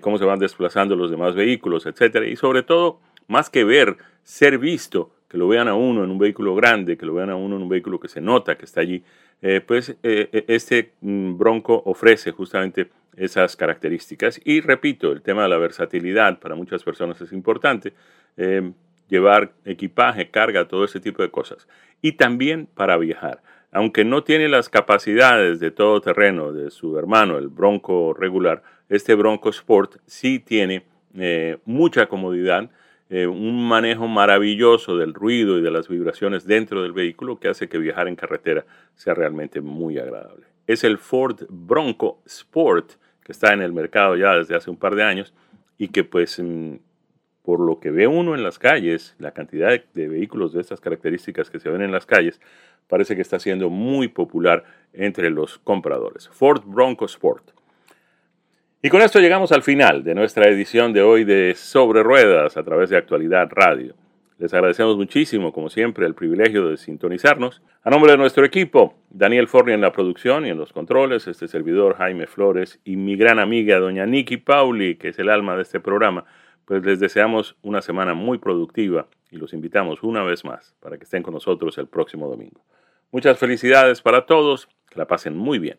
cómo 0.01 0.19
se 0.19 0.25
van 0.25 0.37
desplazando 0.37 0.95
los 0.95 1.09
demás 1.09 1.33
vehículos, 1.33 1.87
etcétera, 1.87 2.27
y 2.27 2.35
sobre 2.35 2.61
todo, 2.61 2.99
más 3.31 3.49
que 3.49 3.63
ver 3.63 3.97
ser 4.23 4.59
visto, 4.59 5.11
que 5.27 5.37
lo 5.37 5.47
vean 5.47 5.67
a 5.67 5.73
uno 5.73 6.03
en 6.03 6.11
un 6.11 6.19
vehículo 6.19 6.53
grande, 6.53 6.97
que 6.97 7.05
lo 7.05 7.13
vean 7.13 7.29
a 7.29 7.35
uno 7.35 7.55
en 7.55 7.63
un 7.63 7.69
vehículo 7.69 7.99
que 7.99 8.09
se 8.09 8.21
nota 8.21 8.57
que 8.57 8.65
está 8.65 8.81
allí, 8.81 9.03
eh, 9.41 9.61
pues 9.65 9.89
eh, 9.89 9.95
eh, 10.03 10.45
este 10.47 10.91
mm, 11.01 11.37
Bronco 11.37 11.81
ofrece 11.85 12.31
justamente 12.31 12.89
esas 13.15 13.55
características. 13.55 14.39
Y 14.43 14.61
repito, 14.61 15.11
el 15.11 15.21
tema 15.21 15.43
de 15.43 15.49
la 15.49 15.57
versatilidad 15.57 16.39
para 16.39 16.55
muchas 16.55 16.83
personas 16.83 17.19
es 17.21 17.31
importante. 17.31 17.93
llevar 19.09 19.51
equipaje, 19.65 20.29
carga, 20.29 20.69
todo 20.69 20.85
ese 20.85 21.01
tipo 21.01 21.21
de 21.21 21.29
cosas. 21.29 21.67
Y 22.01 22.13
también 22.13 22.67
para 22.73 22.95
viajar. 22.97 23.41
Aunque 23.73 24.05
no 24.05 24.23
tiene 24.23 24.47
las 24.47 24.69
capacidades 24.69 25.59
de 25.59 25.71
todo 25.71 25.99
terreno 25.99 26.53
de 26.53 26.71
su 26.71 26.97
hermano, 26.97 27.37
el 27.37 27.49
Bronco 27.49 28.13
regular, 28.13 28.63
este 28.87 29.15
Bronco 29.15 29.49
Sport 29.49 29.97
sí 30.05 30.39
tiene 30.39 30.85
mucha 31.65 32.07
comodidad 32.07 32.69
eh, 33.11 33.27
un 33.27 33.67
manejo 33.67 34.07
maravilloso 34.07 34.95
del 34.95 35.13
ruido 35.13 35.59
y 35.59 35.61
de 35.61 35.69
las 35.69 35.89
vibraciones 35.89 36.47
dentro 36.47 36.81
del 36.81 36.93
vehículo 36.93 37.41
que 37.41 37.49
hace 37.49 37.67
que 37.67 37.77
viajar 37.77 38.07
en 38.07 38.15
carretera 38.15 38.65
sea 38.95 39.13
realmente 39.13 39.59
muy 39.59 39.99
agradable. 39.99 40.45
Es 40.65 40.85
el 40.85 40.97
Ford 40.97 41.41
Bronco 41.49 42.21
Sport 42.25 42.93
que 43.21 43.33
está 43.33 43.51
en 43.51 43.61
el 43.61 43.73
mercado 43.73 44.15
ya 44.15 44.35
desde 44.35 44.55
hace 44.55 44.69
un 44.69 44.77
par 44.77 44.95
de 44.95 45.03
años 45.03 45.33
y 45.77 45.89
que 45.89 46.05
pues 46.05 46.39
mm, 46.39 46.75
por 47.43 47.59
lo 47.59 47.81
que 47.81 47.91
ve 47.91 48.07
uno 48.07 48.33
en 48.33 48.43
las 48.43 48.57
calles, 48.57 49.13
la 49.19 49.31
cantidad 49.31 49.77
de 49.93 50.07
vehículos 50.07 50.53
de 50.53 50.61
estas 50.61 50.79
características 50.79 51.49
que 51.49 51.59
se 51.59 51.69
ven 51.69 51.81
en 51.81 51.91
las 51.91 52.05
calles, 52.05 52.39
parece 52.87 53.17
que 53.17 53.21
está 53.21 53.39
siendo 53.39 53.69
muy 53.69 54.07
popular 54.07 54.63
entre 54.93 55.31
los 55.31 55.57
compradores. 55.57 56.29
Ford 56.29 56.63
Bronco 56.65 57.03
Sport. 57.03 57.51
Y 58.83 58.89
con 58.89 59.03
esto 59.03 59.19
llegamos 59.19 59.51
al 59.51 59.61
final 59.61 60.03
de 60.03 60.15
nuestra 60.15 60.47
edición 60.47 60.91
de 60.91 61.03
hoy 61.03 61.23
de 61.23 61.53
Sobre 61.53 62.01
Ruedas 62.01 62.57
a 62.57 62.63
través 62.63 62.89
de 62.89 62.97
Actualidad 62.97 63.47
Radio. 63.51 63.93
Les 64.39 64.51
agradecemos 64.55 64.97
muchísimo, 64.97 65.53
como 65.53 65.69
siempre, 65.69 66.07
el 66.07 66.15
privilegio 66.15 66.67
de 66.67 66.77
sintonizarnos. 66.77 67.61
A 67.83 67.91
nombre 67.91 68.13
de 68.13 68.17
nuestro 68.17 68.43
equipo, 68.43 68.95
Daniel 69.11 69.47
Forni 69.47 69.73
en 69.73 69.81
la 69.81 69.91
producción 69.91 70.47
y 70.47 70.49
en 70.49 70.57
los 70.57 70.73
controles, 70.73 71.27
este 71.27 71.47
servidor 71.47 71.95
Jaime 71.97 72.25
Flores 72.25 72.79
y 72.83 72.95
mi 72.95 73.15
gran 73.15 73.37
amiga 73.37 73.77
doña 73.77 74.07
Nikki 74.07 74.37
Pauli, 74.37 74.95
que 74.95 75.09
es 75.09 75.19
el 75.19 75.29
alma 75.29 75.55
de 75.55 75.61
este 75.61 75.79
programa, 75.79 76.25
pues 76.65 76.83
les 76.83 76.99
deseamos 76.99 77.57
una 77.61 77.83
semana 77.83 78.15
muy 78.15 78.39
productiva 78.39 79.05
y 79.29 79.37
los 79.37 79.53
invitamos 79.53 80.01
una 80.01 80.23
vez 80.23 80.43
más 80.43 80.73
para 80.79 80.97
que 80.97 81.03
estén 81.03 81.21
con 81.21 81.35
nosotros 81.35 81.77
el 81.77 81.85
próximo 81.85 82.27
domingo. 82.27 82.65
Muchas 83.11 83.37
felicidades 83.37 84.01
para 84.01 84.25
todos, 84.25 84.67
que 84.89 84.97
la 84.97 85.05
pasen 85.05 85.37
muy 85.37 85.59
bien. 85.59 85.77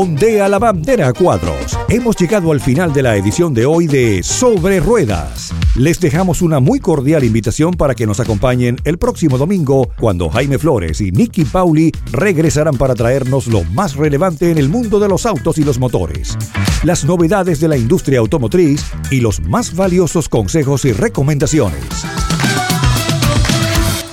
Ondea 0.00 0.48
la 0.48 0.60
bandera 0.60 1.08
a 1.08 1.12
cuadros. 1.12 1.76
Hemos 1.88 2.14
llegado 2.14 2.52
al 2.52 2.60
final 2.60 2.92
de 2.92 3.02
la 3.02 3.16
edición 3.16 3.52
de 3.52 3.66
hoy 3.66 3.88
de 3.88 4.22
Sobre 4.22 4.78
Ruedas. 4.78 5.52
Les 5.74 5.98
dejamos 5.98 6.40
una 6.40 6.60
muy 6.60 6.78
cordial 6.78 7.24
invitación 7.24 7.74
para 7.74 7.96
que 7.96 8.06
nos 8.06 8.20
acompañen 8.20 8.76
el 8.84 8.96
próximo 8.98 9.38
domingo 9.38 9.88
cuando 9.98 10.28
Jaime 10.28 10.56
Flores 10.58 11.00
y 11.00 11.10
Nicky 11.10 11.44
Pauli 11.46 11.90
regresarán 12.12 12.78
para 12.78 12.94
traernos 12.94 13.48
lo 13.48 13.64
más 13.64 13.96
relevante 13.96 14.52
en 14.52 14.58
el 14.58 14.68
mundo 14.68 15.00
de 15.00 15.08
los 15.08 15.26
autos 15.26 15.58
y 15.58 15.64
los 15.64 15.80
motores, 15.80 16.38
las 16.84 17.04
novedades 17.04 17.58
de 17.58 17.66
la 17.66 17.76
industria 17.76 18.20
automotriz 18.20 18.84
y 19.10 19.20
los 19.20 19.40
más 19.40 19.74
valiosos 19.74 20.28
consejos 20.28 20.84
y 20.84 20.92
recomendaciones. 20.92 21.82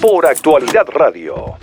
Por 0.01 0.25
Actualidad 0.25 0.87
Radio 0.91 1.57